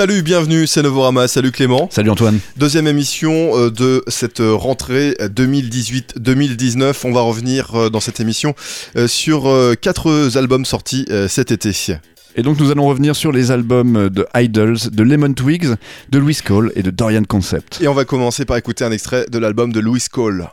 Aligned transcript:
Salut, 0.00 0.22
bienvenue, 0.22 0.66
c'est 0.66 0.80
Novorama, 0.80 1.28
salut 1.28 1.52
Clément. 1.52 1.86
Salut 1.92 2.08
Antoine. 2.08 2.40
Deuxième 2.56 2.86
émission 2.86 3.50
euh, 3.54 3.70
de 3.70 4.02
cette 4.06 4.40
rentrée 4.40 5.14
2018-2019. 5.20 7.02
On 7.04 7.12
va 7.12 7.20
revenir 7.20 7.74
euh, 7.74 7.90
dans 7.90 8.00
cette 8.00 8.18
émission 8.18 8.54
euh, 8.96 9.06
sur 9.06 9.46
quatre 9.82 10.38
albums 10.38 10.64
sortis 10.64 11.06
cet 11.28 11.50
été. 11.50 11.72
Et 12.34 12.42
donc 12.42 12.58
nous 12.58 12.70
allons 12.70 12.86
revenir 12.86 13.14
sur 13.14 13.30
les 13.30 13.50
albums 13.50 14.08
de 14.08 14.26
Idols, 14.34 14.78
de 14.90 15.02
Lemon 15.02 15.34
Twigs, 15.34 15.68
de 16.08 16.18
Louis 16.18 16.38
Cole 16.42 16.72
et 16.76 16.82
de 16.82 16.90
Dorian 16.90 17.24
Concept. 17.24 17.82
Et 17.82 17.88
on 17.88 17.92
va 17.92 18.06
commencer 18.06 18.46
par 18.46 18.56
écouter 18.56 18.84
un 18.84 18.92
extrait 18.92 19.26
de 19.30 19.38
l'album 19.38 19.70
de 19.70 19.80
Louis 19.80 20.04
Cole. 20.10 20.48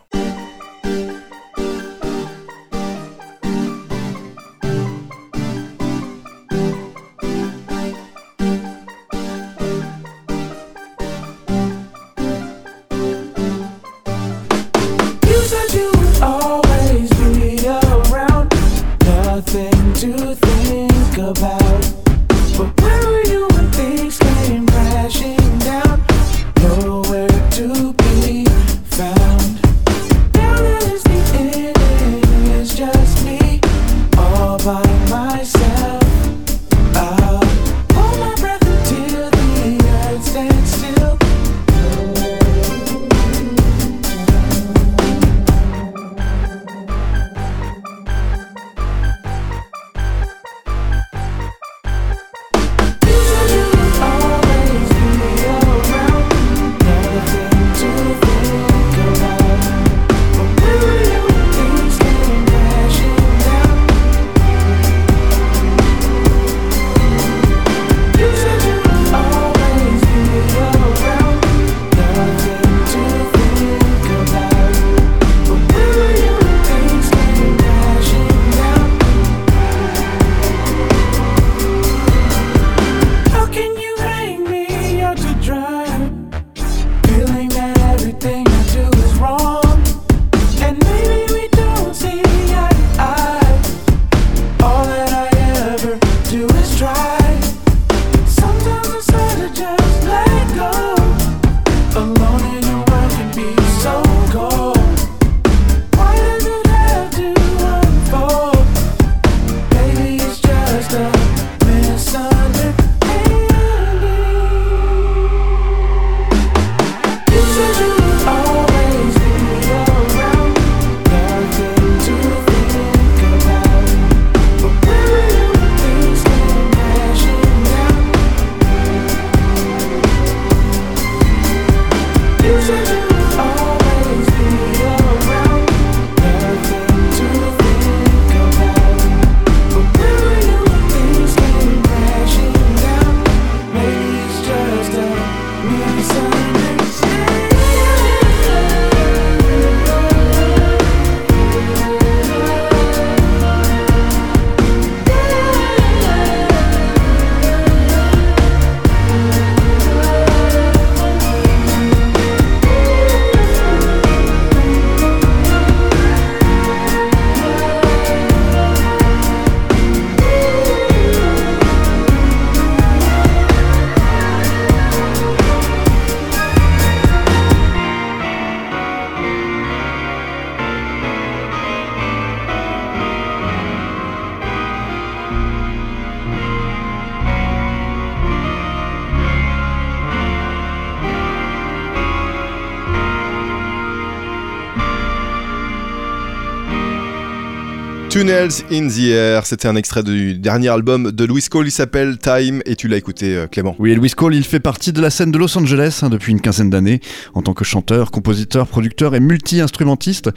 Tunnels 198.09 198.63
in 198.71 198.87
the 198.87 199.09
Air, 199.09 199.45
c'était 199.45 199.67
un 199.67 199.75
extrait 199.75 200.01
du 200.01 200.35
dernier 200.35 200.69
album 200.69 201.11
de 201.11 201.25
Louis 201.25 201.43
Cole, 201.43 201.67
il 201.67 201.71
s'appelle 201.71 202.17
Time 202.17 202.61
et 202.65 202.77
tu 202.77 202.87
l'as 202.87 202.95
écouté 202.95 203.35
euh, 203.35 203.47
Clément. 203.47 203.75
Oui, 203.79 203.93
Louis 203.95 204.11
Cole, 204.11 204.33
il 204.33 204.45
fait 204.45 204.61
partie 204.61 204.93
de 204.93 205.01
la 205.01 205.09
scène 205.09 205.29
de 205.29 205.37
Los 205.37 205.57
Angeles 205.57 205.99
hein, 206.01 206.09
depuis 206.09 206.31
une 206.31 206.39
quinzaine 206.39 206.69
d'années 206.69 207.01
en 207.33 207.41
tant 207.41 207.53
que 207.53 207.65
chanteur, 207.65 208.09
compositeur, 208.11 208.67
producteur 208.67 209.13
et 209.13 209.19
multi-instrumentiste 209.19 210.29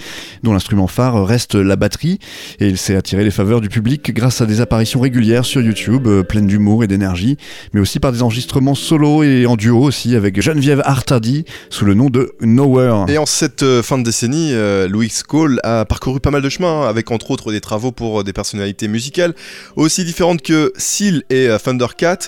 dont 0.43 0.53
l'instrument 0.53 0.89
phare 0.89 1.25
reste 1.25 1.55
la 1.55 1.77
batterie 1.77 2.19
et 2.59 2.67
il 2.67 2.77
s'est 2.77 2.97
attiré 2.97 3.23
les 3.23 3.31
faveurs 3.31 3.61
du 3.61 3.69
public 3.69 4.13
grâce 4.13 4.41
à 4.41 4.47
des 4.47 4.61
apparitions 4.61 4.99
régulières 4.99 5.45
sur 5.45 5.63
YouTube 5.63 6.09
euh, 6.09 6.25
pleines 6.25 6.49
d'humour 6.49 6.83
et 6.83 6.89
d'énergie, 6.89 7.37
mais 7.73 7.81
aussi 7.81 8.01
par 8.01 8.11
des 8.11 8.23
enregistrements 8.23 8.75
solo 8.75 9.23
et 9.23 9.47
en 9.47 9.55
duo 9.55 9.81
aussi 9.81 10.17
avec 10.17 10.41
Geneviève 10.43 10.83
Artadi 10.85 11.45
sous 11.71 11.85
le 11.85 11.95
nom 11.95 12.11
de 12.11 12.33
Nowhere. 12.41 13.07
Et 13.09 13.17
en 13.17 13.27
cette 13.27 13.63
euh, 13.63 13.83
fin 13.83 13.97
de 13.97 14.03
décennie, 14.03 14.53
Louis 14.89 15.13
Cole 15.27 15.61
a 15.63 15.85
parcouru 15.85 16.19
pas 16.19 16.33
mal 16.33 16.43
de 16.43 16.49
chemins 16.49 16.83
hein, 16.83 16.89
avec 16.89 17.13
entre 17.13 17.31
autres 17.31 17.53
des 17.53 17.60
travaux 17.61 17.93
pour 17.93 18.21
euh, 18.21 18.25
des 18.25 18.33
personnalités 18.33 18.89
musicales 18.89 19.35
aussi 19.77 20.05
différentes 20.05 20.43
que 20.43 20.73
Seal 20.77 21.23
et 21.31 21.49
euh, 21.49 21.59
Thundercat, 21.59 22.19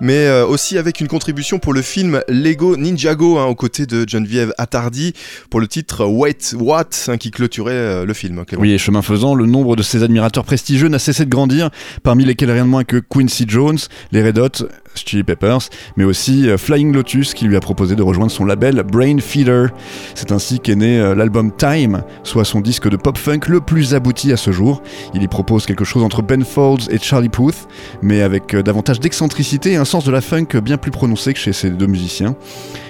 mais 0.00 0.26
euh, 0.26 0.46
aussi 0.46 0.78
avec 0.78 1.00
une 1.00 1.08
contribution 1.08 1.58
pour 1.58 1.72
le 1.72 1.82
film 1.82 2.22
Lego 2.28 2.76
Ninjago, 2.76 3.38
hein, 3.38 3.46
aux 3.46 3.54
côtés 3.54 3.86
de 3.86 4.08
Geneviève 4.08 4.52
Attardi, 4.58 5.12
pour 5.50 5.60
le 5.60 5.68
titre 5.68 6.04
Wait 6.04 6.54
What, 6.58 6.84
hein, 7.08 7.16
qui 7.16 7.30
clôturait 7.30 8.04
le 8.04 8.14
film. 8.14 8.44
Oui, 8.58 8.72
et 8.72 8.78
chemin 8.78 9.02
faisant, 9.02 9.34
le 9.34 9.46
nombre 9.46 9.76
de 9.76 9.82
ses 9.82 10.02
admirateurs 10.02 10.44
prestigieux 10.44 10.88
n'a 10.88 10.98
cessé 10.98 11.24
de 11.24 11.30
grandir, 11.30 11.70
parmi 12.02 12.24
lesquels 12.24 12.50
rien 12.50 12.64
de 12.64 12.70
moins 12.70 12.84
que 12.84 12.96
Quincy 12.96 13.44
Jones, 13.48 13.78
les 14.12 14.22
Red 14.22 14.38
Hot, 14.38 14.68
Chili 15.06 15.24
Peppers, 15.24 15.68
mais 15.96 16.04
aussi 16.04 16.48
euh, 16.48 16.58
Flying 16.58 16.92
Lotus 16.92 17.34
qui 17.34 17.46
lui 17.46 17.56
a 17.56 17.60
proposé 17.60 17.96
de 17.96 18.02
rejoindre 18.02 18.30
son 18.30 18.44
label 18.44 18.82
Brain 18.82 19.18
Feeder. 19.18 19.68
C'est 20.14 20.32
ainsi 20.32 20.60
qu'est 20.60 20.76
né 20.76 20.98
euh, 20.98 21.14
l'album 21.14 21.52
Time, 21.56 22.02
soit 22.22 22.44
son 22.44 22.60
disque 22.60 22.88
de 22.88 22.96
pop-funk 22.96 23.40
le 23.48 23.60
plus 23.60 23.94
abouti 23.94 24.32
à 24.32 24.36
ce 24.36 24.50
jour. 24.50 24.82
Il 25.14 25.22
y 25.22 25.28
propose 25.28 25.66
quelque 25.66 25.84
chose 25.84 26.02
entre 26.02 26.22
Ben 26.22 26.44
Folds 26.44 26.90
et 26.90 26.98
Charlie 26.98 27.28
Puth, 27.28 27.68
mais 28.02 28.22
avec 28.22 28.54
euh, 28.54 28.62
davantage 28.62 29.00
d'excentricité 29.00 29.72
et 29.72 29.76
un 29.76 29.84
sens 29.84 30.04
de 30.04 30.10
la 30.10 30.20
funk 30.20 30.60
bien 30.62 30.76
plus 30.76 30.90
prononcé 30.90 31.32
que 31.32 31.38
chez 31.38 31.52
ces 31.52 31.70
deux 31.70 31.86
musiciens. 31.86 32.34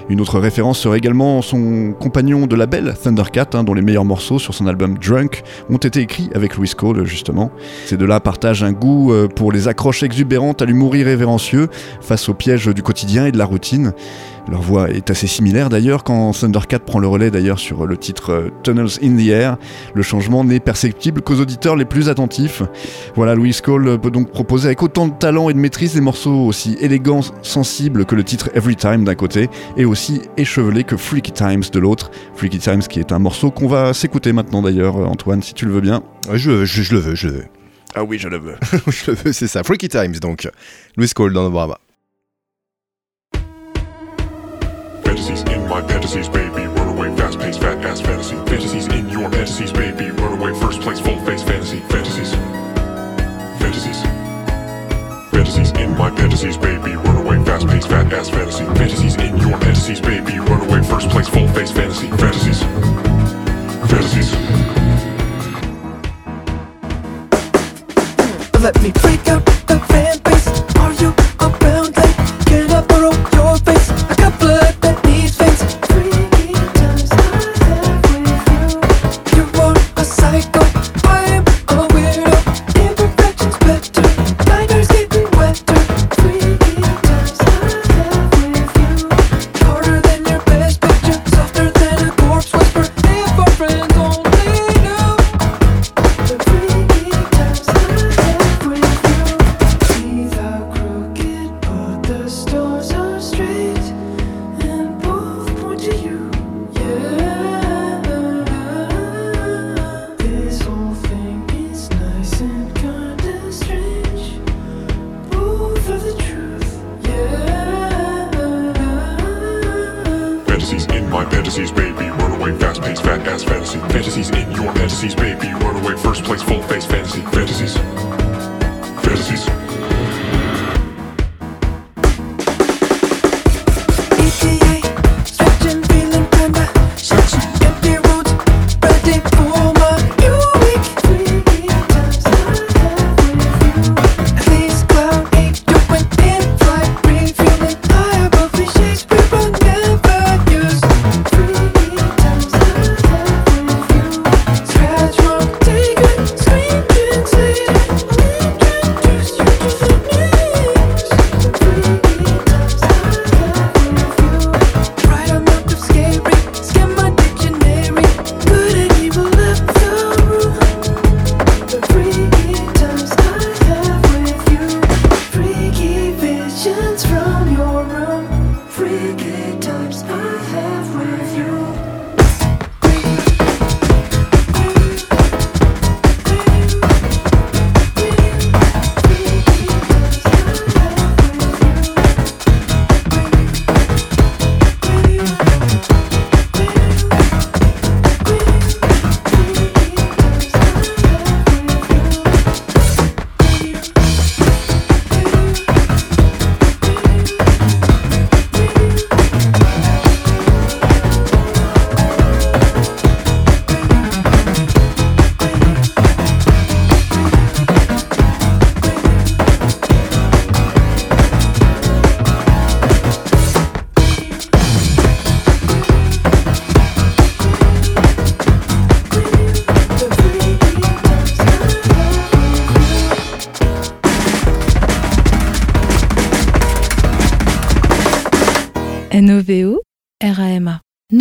Une 0.08 0.22
autre 0.22 0.38
référence 0.38 0.78
serait 0.78 0.96
également 0.96 1.43
son 1.43 1.93
compagnon 1.93 2.46
de 2.46 2.56
label, 2.56 2.94
Thundercat, 3.02 3.50
hein, 3.52 3.62
dont 3.62 3.75
les 3.75 3.82
meilleurs 3.82 4.06
morceaux 4.06 4.38
sur 4.38 4.54
son 4.54 4.66
album 4.66 4.96
Drunk 4.96 5.43
ont 5.69 5.76
été 5.76 6.00
écrits 6.00 6.31
avec 6.34 6.56
Louis 6.56 6.70
Cole, 6.75 7.04
justement. 7.04 7.50
Ces 7.84 7.99
deux-là 7.99 8.19
partagent 8.19 8.62
un 8.62 8.72
goût 8.72 9.12
pour 9.37 9.52
les 9.52 9.69
accroches 9.69 10.02
exubérantes 10.02 10.62
à 10.62 10.64
l'humour 10.64 10.96
irrévérencieux, 10.96 11.69
face 12.00 12.28
au 12.28 12.34
piège 12.34 12.66
du 12.68 12.82
quotidien 12.82 13.26
et 13.26 13.32
de 13.32 13.38
la 13.38 13.44
routine. 13.44 13.92
Leur 14.50 14.62
voix 14.62 14.88
est 14.88 15.10
assez 15.10 15.26
similaire 15.26 15.68
d'ailleurs 15.68 16.04
quand 16.04 16.32
Thundercat 16.32 16.78
prend 16.78 17.00
le 17.00 17.06
relais 17.06 17.30
d'ailleurs 17.30 17.58
sur 17.58 17.86
le 17.86 17.96
titre 17.98 18.32
euh, 18.32 18.48
Tunnels 18.62 18.98
in 19.02 19.14
the 19.16 19.28
Air. 19.28 19.56
Le 19.94 20.02
changement 20.02 20.42
n'est 20.42 20.60
perceptible 20.60 21.20
qu'aux 21.20 21.38
auditeurs 21.38 21.76
les 21.76 21.84
plus 21.84 22.08
attentifs. 22.08 22.62
Voilà, 23.14 23.34
Louis 23.34 23.54
Cole 23.62 24.00
peut 24.00 24.10
donc 24.10 24.30
proposer 24.30 24.68
avec 24.68 24.82
autant 24.82 25.06
de 25.06 25.12
talent 25.12 25.50
et 25.50 25.52
de 25.52 25.58
maîtrise 25.58 25.94
des 25.94 26.00
morceaux 26.00 26.46
aussi 26.46 26.78
élégants, 26.80 27.20
sensibles 27.42 28.06
que 28.06 28.14
le 28.14 28.24
titre 28.24 28.48
Every 28.54 28.74
Time 28.74 29.04
d'un 29.04 29.14
côté 29.14 29.50
et 29.76 29.84
aussi 29.84 30.22
échevelés 30.38 30.84
que 30.84 30.96
Freaky 30.96 31.32
Times 31.32 31.64
de 31.70 31.78
l'autre. 31.78 32.10
Freaky 32.34 32.58
Times 32.58 32.82
qui 32.82 33.00
est 33.00 33.12
un 33.12 33.18
morceau 33.18 33.50
qu'on 33.50 33.68
va 33.68 33.92
s'écouter 33.92 34.32
maintenant 34.32 34.62
d'ailleurs, 34.62 34.96
Antoine, 34.96 35.42
si 35.42 35.52
tu 35.52 35.66
le 35.66 35.72
veux 35.72 35.82
bien. 35.82 36.02
Je, 36.32 36.64
je, 36.64 36.94
le 36.94 37.00
veux, 37.00 37.14
je 37.14 37.26
le 37.26 37.32
veux. 37.34 37.44
Ah 37.94 38.04
oui, 38.04 38.18
je 38.18 38.28
le 38.28 38.38
veux. 38.38 38.56
je 38.86 39.10
le 39.10 39.16
veux, 39.16 39.32
c'est 39.32 39.48
ça. 39.48 39.62
Freaky 39.62 39.90
Times 39.90 40.16
donc. 40.20 40.48
Louis 40.96 41.10
Cole 41.10 41.34
dans 41.34 41.44
le 41.44 41.50
Brava. 41.50 41.78
My 45.68 45.82
fantasies, 45.86 46.28
baby. 46.28 46.66
Run 46.66 46.88
away, 46.88 47.14
fast 47.16 47.38
paced, 47.38 47.60
fat 47.60 47.84
ass 47.84 48.00
fantasy. 48.00 48.36
Fantasies 48.46 48.86
in 48.88 49.08
your 49.08 49.30
fantasies, 49.30 49.72
baby. 49.72 50.10
Run 50.10 50.38
away, 50.38 50.58
first 50.58 50.80
place, 50.80 50.98
full 50.98 51.18
face 51.26 51.42
fantasy. 51.42 51.80
Fantasies. 51.80 52.32
Fantasies. 53.60 54.02
Fantasies 55.30 55.70
in 55.72 55.96
my 55.96 56.10
fantasies, 56.16 56.56
baby. 56.56 56.96
Run 56.96 57.16
away, 57.16 57.44
fast 57.44 57.66
paced, 57.66 57.88
fat 57.88 58.12
ass 58.12 58.30
fantasy. 58.30 58.64
Fantasies 58.64 59.16
in 59.16 59.36
your 59.36 59.58
fantasies, 59.58 60.00
baby. 60.00 60.38
Run 60.38 60.68
away, 60.68 60.82
first 60.82 61.10
place, 61.10 61.28
full 61.28 61.48
face 61.48 61.70
fantasy. 61.70 62.08
Fantasies. 62.08 62.62
Fantasies. 63.90 64.32
Let 68.62 68.80
me 68.82 68.90
break 68.92 69.28
up 69.28 69.44
the 69.66 69.78
fan 69.88 70.18
base. 70.24 70.48
Are 70.76 70.92
you 70.94 71.14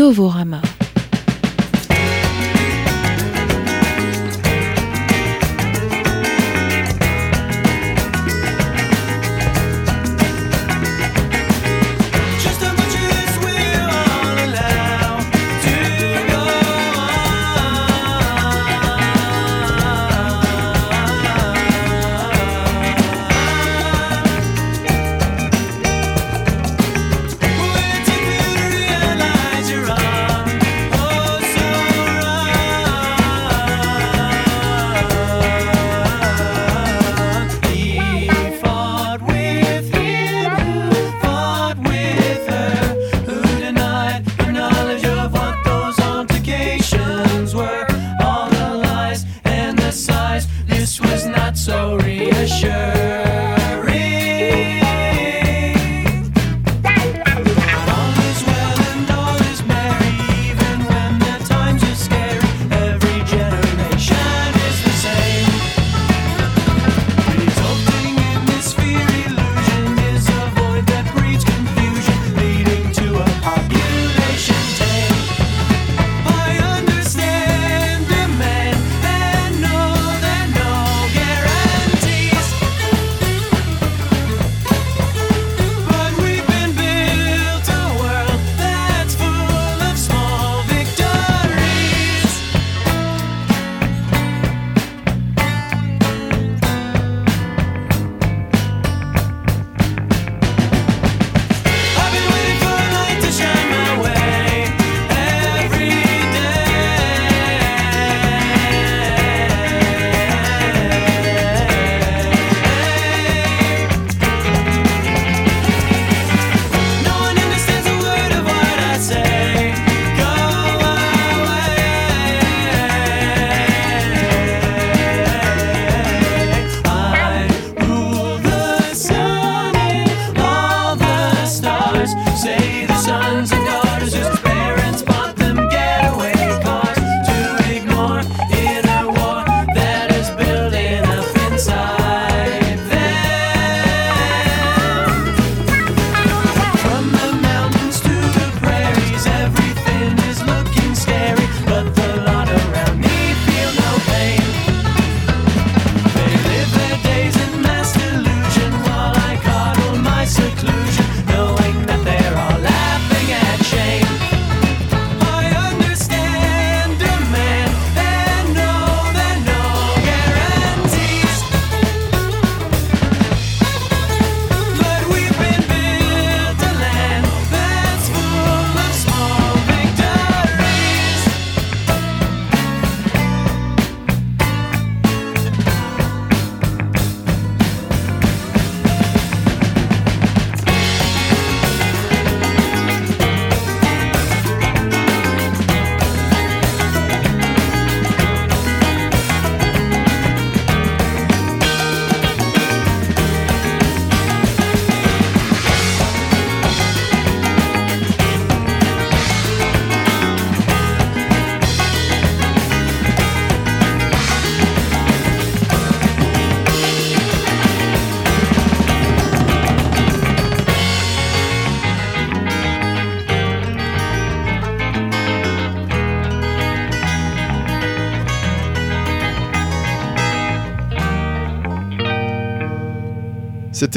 Novorama. 0.07 0.76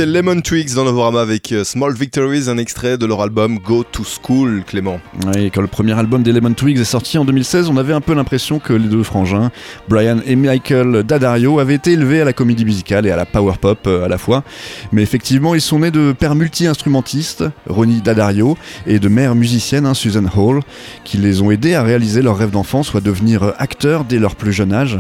C'était 0.01 0.13
Lemon 0.13 0.41
Twigs 0.41 0.73
dans 0.75 0.85
Novorama 0.85 1.21
avec 1.21 1.53
euh, 1.53 1.63
Small 1.63 1.93
Victories, 1.93 2.49
un 2.49 2.57
extrait 2.57 2.97
de 2.97 3.05
leur 3.05 3.21
album 3.21 3.59
Go 3.59 3.85
to 3.85 4.03
School, 4.03 4.63
Clément. 4.67 4.99
Oui, 5.27 5.51
quand 5.51 5.61
le 5.61 5.67
premier 5.67 5.93
album 5.93 6.23
des 6.23 6.33
Lemon 6.33 6.55
Twigs 6.55 6.79
est 6.79 6.85
sorti 6.85 7.19
en 7.19 7.27
2016, 7.27 7.69
on 7.69 7.77
avait 7.77 7.93
un 7.93 8.01
peu 8.01 8.15
l'impression 8.15 8.61
que 8.61 8.73
les 8.73 8.89
deux 8.89 9.03
frangins, 9.03 9.51
Brian 9.91 10.21
et 10.25 10.37
Michael 10.37 11.03
Daddario, 11.03 11.59
avaient 11.59 11.75
été 11.75 11.93
élevés 11.93 12.23
à 12.23 12.25
la 12.25 12.33
comédie 12.33 12.65
musicale 12.65 13.07
et 13.07 13.11
à 13.11 13.17
la 13.17 13.27
power 13.27 13.57
pop 13.61 13.81
euh, 13.87 14.07
à 14.07 14.09
la 14.09 14.17
fois. 14.17 14.43
Mais 14.91 15.03
effectivement, 15.03 15.55
ils 15.55 15.61
sont 15.61 15.81
nés 15.81 15.91
de 15.91 16.15
pères 16.19 16.35
multi-instrumentistes, 16.35 17.45
Ronnie 17.69 18.01
Daddario, 18.01 18.57
et 18.87 19.01
de 19.01 19.09
mères 19.09 19.35
musiciennes, 19.35 19.85
hein, 19.85 19.93
Susan 19.93 20.25
Hall, 20.35 20.61
qui 21.05 21.19
les 21.19 21.43
ont 21.43 21.51
aidés 21.51 21.75
à 21.75 21.83
réaliser 21.83 22.23
leur 22.23 22.39
rêve 22.39 22.53
d'enfant, 22.53 22.83
soit 22.83 23.03
devenir 23.03 23.53
acteurs 23.59 24.05
dès 24.05 24.19
leur 24.19 24.35
plus 24.35 24.55
jeune 24.55 24.73
âge. 24.73 24.99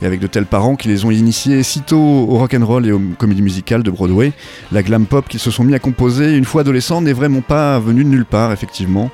Et 0.00 0.06
avec 0.06 0.20
de 0.20 0.26
tels 0.26 0.46
parents 0.46 0.76
qui 0.76 0.88
les 0.88 1.04
ont 1.04 1.10
initiés 1.10 1.62
sitôt 1.62 1.98
au 1.98 2.38
rock'n'roll 2.38 2.86
et 2.86 2.92
aux 2.92 3.02
comédies 3.18 3.42
musicales 3.42 3.82
de 3.82 3.90
Broadway, 3.90 4.32
la 4.72 4.82
glam 4.82 5.06
pop 5.06 5.28
qu'ils 5.28 5.40
se 5.40 5.50
sont 5.50 5.64
mis 5.64 5.74
à 5.74 5.78
composer 5.78 6.36
une 6.36 6.44
fois 6.44 6.62
adolescents 6.62 7.00
n'est 7.00 7.12
vraiment 7.12 7.40
pas 7.40 7.78
venue 7.78 8.04
de 8.04 8.08
nulle 8.08 8.26
part, 8.26 8.52
effectivement. 8.52 9.10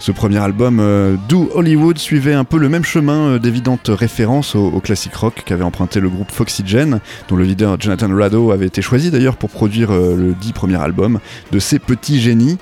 Ce 0.00 0.12
premier 0.12 0.38
album, 0.38 0.80
euh, 0.80 1.16
Do 1.28 1.50
Hollywood, 1.54 1.98
suivait 1.98 2.34
un 2.34 2.44
peu 2.44 2.58
le 2.58 2.68
même 2.68 2.84
chemin 2.84 3.28
euh, 3.28 3.38
d'évidentes 3.38 3.88
références 3.88 4.54
au, 4.54 4.80
classique 4.80 5.14
rock 5.14 5.42
qu'avait 5.46 5.64
emprunté 5.64 6.00
le 6.00 6.08
groupe 6.08 6.30
Foxygen, 6.30 7.00
dont 7.28 7.36
le 7.36 7.44
leader 7.44 7.76
Jonathan 7.80 8.08
Rado 8.14 8.50
avait 8.50 8.66
été 8.66 8.82
choisi 8.82 9.10
d'ailleurs 9.10 9.36
pour 9.36 9.50
produire 9.50 9.92
euh, 9.92 10.16
le 10.16 10.34
dit 10.34 10.52
premier 10.52 10.76
album 10.76 11.20
de 11.52 11.58
ces 11.58 11.78
petits 11.78 12.20
génies. 12.20 12.58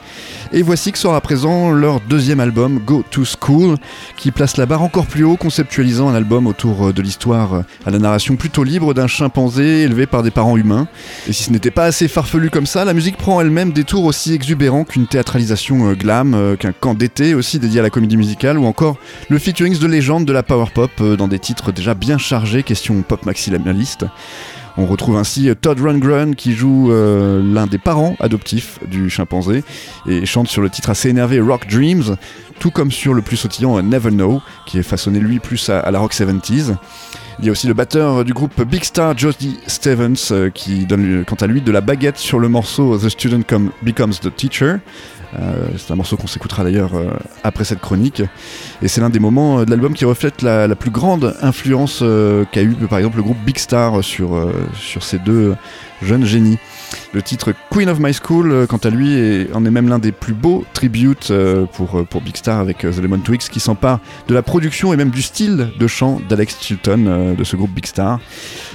Et 0.52 0.62
voici 0.62 0.92
que 0.92 0.98
sera 0.98 1.16
à 1.16 1.20
présent 1.20 1.72
leur 1.72 2.00
deuxième 2.00 2.38
album, 2.38 2.78
Go 2.78 3.02
to 3.10 3.22
School, 3.24 3.76
qui 4.16 4.30
place 4.30 4.56
la 4.56 4.66
barre 4.66 4.82
encore 4.82 5.06
plus 5.06 5.24
haut, 5.24 5.36
conceptualisant 5.36 6.08
un 6.08 6.14
album 6.14 6.46
autour 6.46 6.92
de 6.92 7.02
l'histoire 7.02 7.64
à 7.86 7.90
la 7.90 7.98
narration 7.98 8.36
plutôt 8.36 8.62
libre 8.62 8.92
d'un 8.94 9.06
chimpanzé 9.06 9.82
élevé 9.82 10.06
par 10.06 10.22
des 10.22 10.30
parents 10.30 10.56
humains. 10.56 10.86
Et 11.26 11.32
si 11.32 11.44
ce 11.44 11.50
n'était 11.50 11.70
pas 11.70 11.84
assez 11.84 12.08
farfelu 12.08 12.50
comme 12.50 12.66
ça, 12.66 12.84
la 12.84 12.92
musique 12.92 13.16
prend 13.16 13.40
elle-même 13.40 13.72
des 13.72 13.84
tours 13.84 14.04
aussi 14.04 14.34
exubérants 14.34 14.84
qu'une 14.84 15.06
théâtralisation 15.06 15.92
glam, 15.92 16.56
qu'un 16.58 16.72
camp 16.72 16.94
d'été 16.94 17.21
aussi 17.34 17.58
dédié 17.58 17.80
à 17.80 17.82
la 17.82 17.90
comédie 17.90 18.16
musicale, 18.16 18.58
ou 18.58 18.66
encore 18.66 18.96
le 19.28 19.38
featurings 19.38 19.78
de 19.78 19.86
légende 19.86 20.24
de 20.24 20.32
la 20.32 20.42
power 20.42 20.66
pop 20.74 20.90
euh, 21.00 21.16
dans 21.16 21.28
des 21.28 21.38
titres 21.38 21.72
déjà 21.72 21.94
bien 21.94 22.18
chargés, 22.18 22.62
question 22.62 23.00
pop 23.02 23.24
maximaliste. 23.24 24.04
On 24.76 24.86
retrouve 24.86 25.16
ainsi 25.16 25.50
Todd 25.60 25.80
Rundgren 25.80 26.34
qui 26.34 26.54
joue 26.54 26.90
euh, 26.90 27.42
l'un 27.44 27.66
des 27.66 27.78
parents 27.78 28.16
adoptifs 28.20 28.78
du 28.90 29.10
chimpanzé 29.10 29.64
et 30.06 30.24
chante 30.24 30.48
sur 30.48 30.62
le 30.62 30.70
titre 30.70 30.88
assez 30.90 31.10
énervé 31.10 31.40
Rock 31.40 31.68
Dreams, 31.68 32.16
tout 32.58 32.70
comme 32.70 32.90
sur 32.90 33.12
le 33.12 33.20
plus 33.20 33.36
sautillant 33.36 33.80
Never 33.82 34.10
Know, 34.10 34.40
qui 34.66 34.78
est 34.78 34.82
façonné 34.82 35.20
lui 35.20 35.40
plus 35.40 35.68
à, 35.68 35.90
la 35.90 35.98
rock 35.98 36.14
70s. 36.14 36.74
Il 37.38 37.46
y 37.46 37.48
a 37.48 37.52
aussi 37.52 37.66
le 37.66 37.74
batteur 37.74 38.24
du 38.24 38.32
groupe 38.32 38.62
Big 38.62 38.84
Star, 38.84 39.16
Jody 39.16 39.58
Stevens, 39.66 40.30
euh, 40.30 40.50
qui 40.50 40.86
donne 40.86 41.24
quant 41.26 41.36
à 41.36 41.46
lui 41.46 41.60
de 41.60 41.72
la 41.72 41.80
baguette 41.80 42.18
sur 42.18 42.38
le 42.38 42.48
morceau 42.48 42.98
The 42.98 43.08
Student 43.08 43.42
Becomes 43.82 44.14
the 44.14 44.34
Teacher, 44.34 44.76
euh, 45.40 45.68
c'est 45.78 45.90
un 45.92 45.96
morceau 45.96 46.16
qu'on 46.16 46.26
s'écoutera 46.26 46.62
d'ailleurs 46.62 46.94
euh, 46.94 47.10
après 47.42 47.64
cette 47.64 47.80
chronique. 47.80 48.22
Et 48.82 48.88
c'est 48.88 49.00
l'un 49.00 49.10
des 49.10 49.18
moments 49.18 49.60
euh, 49.60 49.64
de 49.64 49.70
l'album 49.70 49.94
qui 49.94 50.04
reflète 50.04 50.42
la, 50.42 50.68
plus 50.76 50.90
grande 50.90 51.36
influence 51.42 52.02
qu'a 52.50 52.62
eu 52.62 52.74
par 52.88 52.98
exemple 52.98 53.18
le 53.18 53.22
groupe 53.22 53.38
Big 53.44 53.58
Star 53.58 54.02
sur 54.02 54.52
ces 55.00 55.18
deux 55.18 55.54
jeunes 56.00 56.24
génies. 56.24 56.58
Le 57.12 57.22
titre 57.22 57.52
Queen 57.70 57.88
of 57.88 57.98
My 58.00 58.12
School, 58.14 58.50
euh, 58.50 58.66
quant 58.66 58.78
à 58.78 58.90
lui, 58.90 59.46
en 59.52 59.64
est 59.64 59.70
même 59.70 59.88
l'un 59.88 59.98
des 59.98 60.12
plus 60.12 60.32
beaux 60.32 60.64
tributes 60.72 61.30
euh, 61.30 61.66
pour, 61.66 61.98
euh, 61.98 62.04
pour 62.04 62.22
Big 62.22 62.36
Star 62.36 62.58
avec 62.58 62.78
The 62.78 62.98
Lemon 63.02 63.18
Twigs 63.18 63.48
qui 63.50 63.60
s'empare 63.60 64.00
de 64.28 64.34
la 64.34 64.42
production 64.42 64.92
et 64.92 64.96
même 64.96 65.10
du 65.10 65.22
style 65.22 65.68
de 65.78 65.86
chant 65.86 66.20
d'Alex 66.28 66.56
Chilton 66.60 67.34
de 67.36 67.44
ce 67.44 67.56
groupe 67.56 67.70
Big 67.70 67.86
Star. 67.86 68.20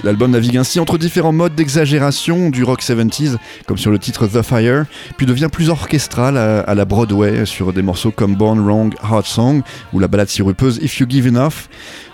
L'album 0.04 0.30
navigue 0.30 0.56
ainsi 0.56 0.78
entre 0.80 0.98
différents 0.98 1.32
modes 1.32 1.54
d'exagération 1.54 2.50
du 2.50 2.62
rock 2.64 2.82
70s, 2.82 3.36
comme 3.66 3.78
sur 3.78 3.90
le 3.90 3.98
titre 3.98 4.26
The 4.26 4.42
Fire, 4.42 4.84
puis 5.16 5.26
devient 5.26 5.48
plus 5.50 5.68
orchestral 5.68 6.36
à, 6.36 6.74
la 6.74 6.84
Broadway 6.84 7.44
sur 7.44 7.72
des 7.72 7.82
morceaux 7.82 8.10
comme 8.10 8.36
Born 8.36 8.60
Wrong, 8.60 8.94
Heart 9.02 9.26
Song 9.26 9.62
ou 9.92 9.98
la 9.98 10.08
balade 10.08 10.28
sirupeuse 10.28 10.78
If 10.82 11.00
You 11.00 11.06
Give 11.08 11.26
Enough. 11.26 11.68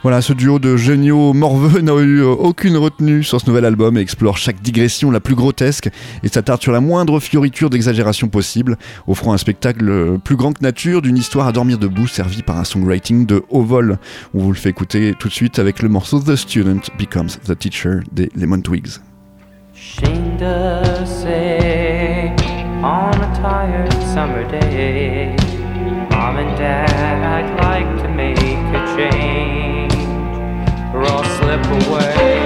Voilà, 0.05 0.21
ce 0.21 0.35
duo 0.35 0.59
de 0.59 0.77
géniaux 0.77 1.33
morveux 1.33 1.81
n'a 1.83 1.95
eu 1.95 2.21
aucune 2.21 2.77
retenue 2.77 3.25
sur 3.25 3.41
ce 3.41 3.47
nouvel 3.47 3.65
album 3.65 3.97
et 3.97 4.03
explore 4.03 4.37
chaque 4.37 4.61
digression 4.61 5.11
la 5.11 5.19
plus 5.19 5.35
grotesque 5.35 5.89
et 6.23 6.29
s'attarde 6.29 6.61
sur 6.61 6.73
la 6.73 6.83
moindre 6.83 7.21
fioriture 7.21 7.71
d'exagération 7.71 8.29
possible, 8.29 8.77
offrant 9.07 9.33
un 9.33 9.39
spectacle 9.39 10.19
plus 10.23 10.37
grand 10.37 10.53
que 10.53 10.63
nature 10.63 11.01
d'une 11.01 11.17
histoire 11.17 11.47
à 11.47 11.53
dormir 11.53 11.79
debout 11.79 12.07
servie 12.07 12.43
par 12.43 12.59
un 12.59 12.65
songwriting 12.65 13.25
de 13.25 13.45
haut 13.49 13.63
vol. 13.63 13.97
On 14.35 14.41
vous 14.41 14.53
le 14.53 14.59
fait 14.59 14.69
écouter 14.69 15.15
tout 15.19 15.29
de 15.29 15.33
suite 15.33 15.59
avec 15.59 15.81
le 15.81 15.89
morceau 15.89 16.21
The 16.21 16.37
Student 16.37 16.83
Becomes 16.99 17.31
the 17.47 17.59
Teacher 17.59 18.01
des 18.13 18.29
Lemon 18.37 18.61
Twigs. 18.61 19.01
Slip 31.55 31.89
away. 31.89 32.44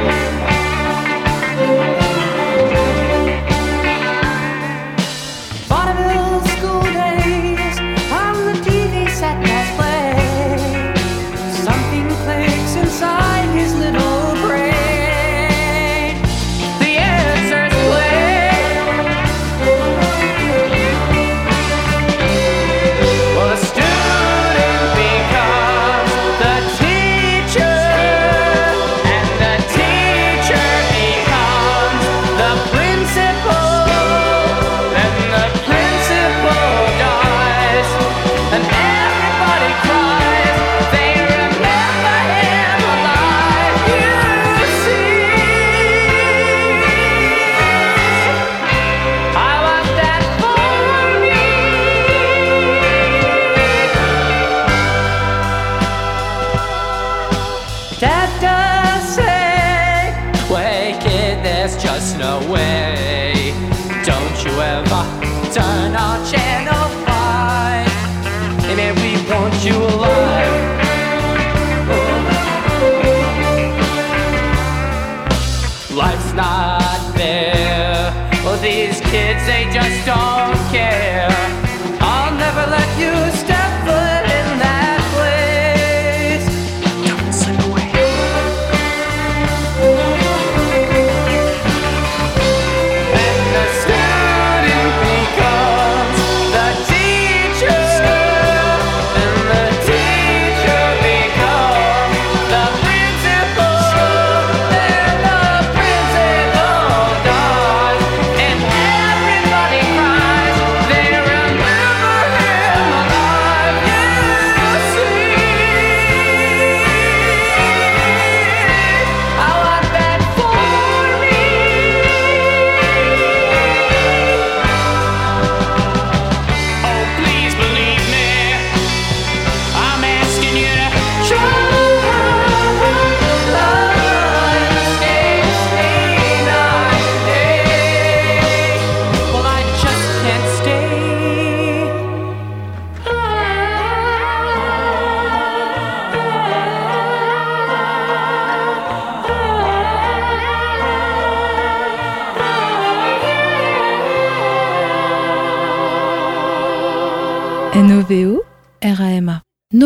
share. 66.30 66.67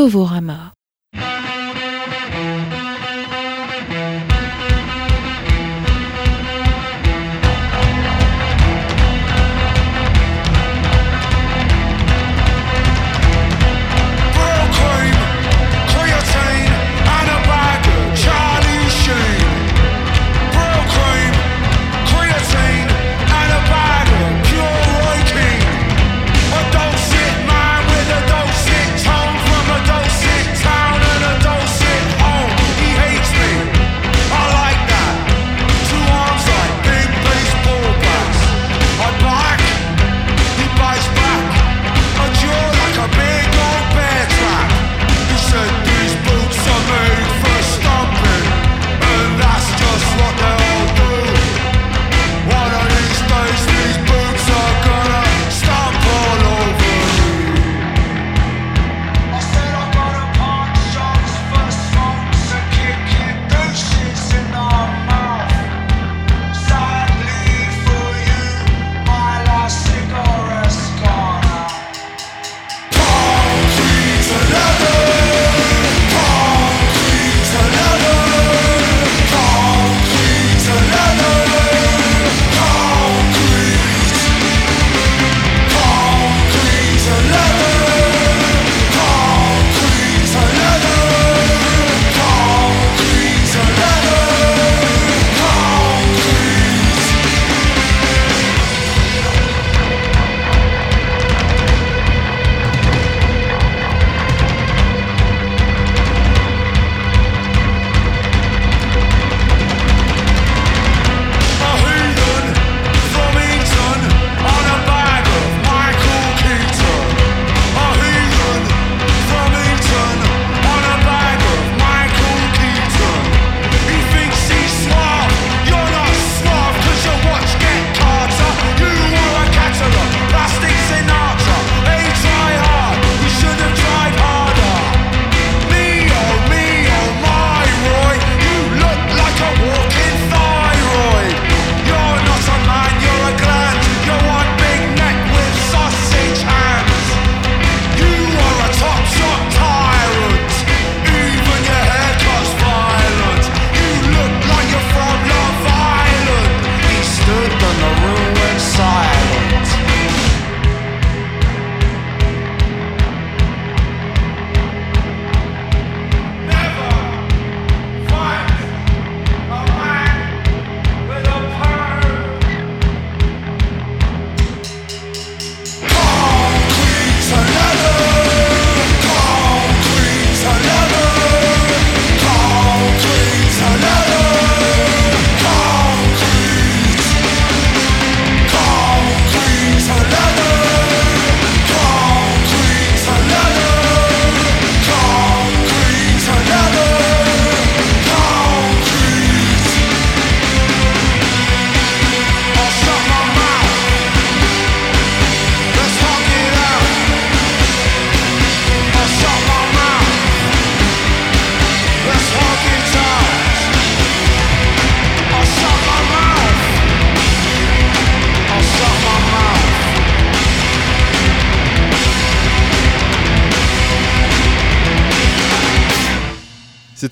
R-A-M-A. 0.03 0.82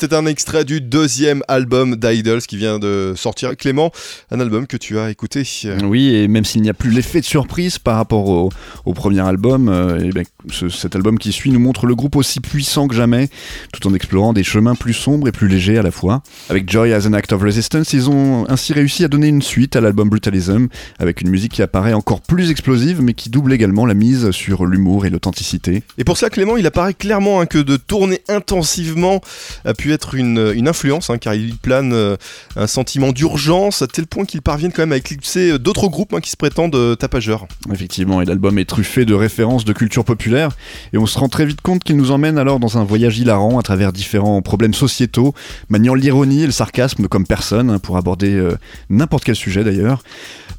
C'était 0.00 0.16
un 0.16 0.24
extrait 0.24 0.64
du 0.64 0.80
deuxième 0.80 1.42
album 1.46 1.94
d'Idols 1.96 2.40
qui 2.40 2.56
vient 2.56 2.78
de 2.78 3.12
sortir. 3.16 3.54
Clément, 3.54 3.92
un 4.30 4.40
album 4.40 4.66
que 4.66 4.78
tu 4.78 4.98
as 4.98 5.10
écouté. 5.10 5.42
Oui, 5.82 6.14
et 6.14 6.26
même 6.26 6.46
s'il 6.46 6.62
n'y 6.62 6.70
a 6.70 6.74
plus 6.74 6.90
l'effet 6.90 7.20
de 7.20 7.26
surprise 7.26 7.78
par 7.78 7.96
rapport 7.96 8.26
au, 8.26 8.48
au 8.86 8.94
premier 8.94 9.20
album, 9.20 9.68
euh, 9.68 10.00
eh 10.02 10.08
ben, 10.08 10.24
ce- 10.50 10.70
cet 10.70 10.96
album 10.96 11.18
qui 11.18 11.32
suit 11.32 11.50
nous 11.50 11.60
montre 11.60 11.84
le 11.84 11.94
groupe 11.94 12.16
aussi 12.16 12.40
puissant 12.40 12.88
que 12.88 12.94
jamais, 12.94 13.28
tout 13.74 13.86
en 13.86 13.92
explorant 13.92 14.32
des 14.32 14.42
chemins 14.42 14.74
plus 14.74 14.94
sombres 14.94 15.28
et 15.28 15.32
plus 15.32 15.48
légers 15.48 15.76
à 15.76 15.82
la 15.82 15.90
fois. 15.90 16.22
Avec 16.48 16.70
Joy 16.70 16.94
as 16.94 17.06
an 17.06 17.12
Act 17.12 17.34
of 17.34 17.42
Resistance, 17.42 17.92
ils 17.92 18.08
ont 18.08 18.48
ainsi 18.48 18.72
réussi 18.72 19.04
à 19.04 19.08
donner 19.08 19.28
une 19.28 19.42
suite 19.42 19.76
à 19.76 19.82
l'album 19.82 20.08
Brutalism, 20.08 20.68
avec 20.98 21.20
une 21.20 21.28
musique 21.28 21.52
qui 21.52 21.60
apparaît 21.60 21.92
encore 21.92 22.22
plus 22.22 22.50
explosive, 22.50 23.02
mais 23.02 23.12
qui 23.12 23.28
double 23.28 23.52
également 23.52 23.84
la 23.84 23.92
mise 23.94 24.30
sur 24.30 24.64
l'humour 24.64 25.04
et 25.04 25.10
l'authenticité. 25.10 25.82
Et 25.98 26.04
pour 26.04 26.16
cela, 26.16 26.30
Clément, 26.30 26.56
il 26.56 26.66
apparaît 26.66 26.94
clairement 26.94 27.42
hein, 27.42 27.44
que 27.44 27.58
de 27.58 27.76
tourner 27.76 28.22
intensivement 28.28 29.20
a 29.66 29.74
pu 29.74 29.89
être 29.92 30.14
une, 30.14 30.68
influence, 30.68 31.10
hein, 31.10 31.18
car 31.18 31.34
il 31.34 31.56
plane 31.56 31.92
euh, 31.92 32.16
un 32.56 32.66
sentiment 32.66 33.12
d'urgence 33.12 33.82
à 33.82 33.86
tel 33.86 34.06
point 34.06 34.24
qu'il 34.24 34.42
parviennent 34.42 34.72
quand 34.72 34.82
même 34.82 34.92
à 34.92 34.96
éclipser 34.96 35.52
euh, 35.52 35.58
d'autres 35.58 35.88
groupes 35.88 36.14
hein, 36.14 36.20
qui 36.20 36.30
se 36.30 36.36
prétendent 36.36 36.74
euh, 36.74 36.94
tapageurs. 36.94 37.46
Effectivement, 37.72 38.20
et 38.20 38.24
l'album 38.24 38.58
est 38.58 38.64
truffé 38.64 39.04
de 39.04 39.14
références 39.14 39.64
de 39.64 39.72
culture 39.72 40.04
populaire, 40.04 40.50
et 40.92 40.98
on 40.98 41.06
se 41.06 41.18
rend 41.18 41.28
très 41.28 41.46
vite 41.46 41.60
compte 41.60 41.82
qu'il 41.84 41.96
nous 41.96 42.10
emmène 42.10 42.38
alors 42.38 42.60
dans 42.60 42.78
un 42.78 42.84
voyage 42.84 43.18
hilarant 43.18 43.58
à 43.58 43.62
travers 43.62 43.92
différents 43.92 44.42
problèmes 44.42 44.74
sociétaux, 44.74 45.34
maniant 45.68 45.94
l'ironie 45.94 46.42
et 46.42 46.46
le 46.46 46.52
sarcasme 46.52 47.08
comme 47.08 47.26
personne, 47.26 47.70
hein, 47.70 47.78
pour 47.78 47.96
aborder 47.96 48.40
n'importe 48.88 49.24
quel 49.24 49.36
sujet 49.36 49.64
d'ailleurs. 49.64 50.02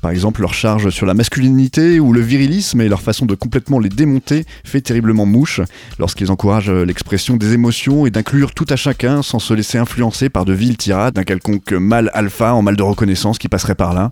Par 0.01 0.11
exemple, 0.11 0.41
leur 0.41 0.53
charge 0.53 0.89
sur 0.89 1.05
la 1.05 1.13
masculinité 1.13 1.99
ou 1.99 2.13
le 2.13 2.21
virilisme 2.21 2.81
et 2.81 2.89
leur 2.89 3.01
façon 3.01 3.25
de 3.25 3.35
complètement 3.35 3.79
les 3.79 3.89
démonter 3.89 4.45
fait 4.63 4.81
terriblement 4.81 5.25
mouche 5.25 5.61
lorsqu'ils 5.99 6.31
encouragent 6.31 6.71
l'expression 6.71 7.37
des 7.37 7.53
émotions 7.53 8.05
et 8.05 8.09
d'inclure 8.09 8.53
tout 8.53 8.65
à 8.69 8.75
chacun 8.75 9.21
sans 9.21 9.39
se 9.39 9.53
laisser 9.53 9.77
influencer 9.77 10.29
par 10.29 10.45
de 10.45 10.53
viles 10.53 10.77
tirades 10.77 11.13
d'un 11.15 11.23
quelconque 11.23 11.71
mal 11.73 12.09
alpha 12.13 12.53
en 12.53 12.61
mal 12.61 12.75
de 12.75 12.83
reconnaissance 12.83 13.37
qui 13.37 13.47
passerait 13.47 13.75
par 13.75 13.93
là. 13.93 14.11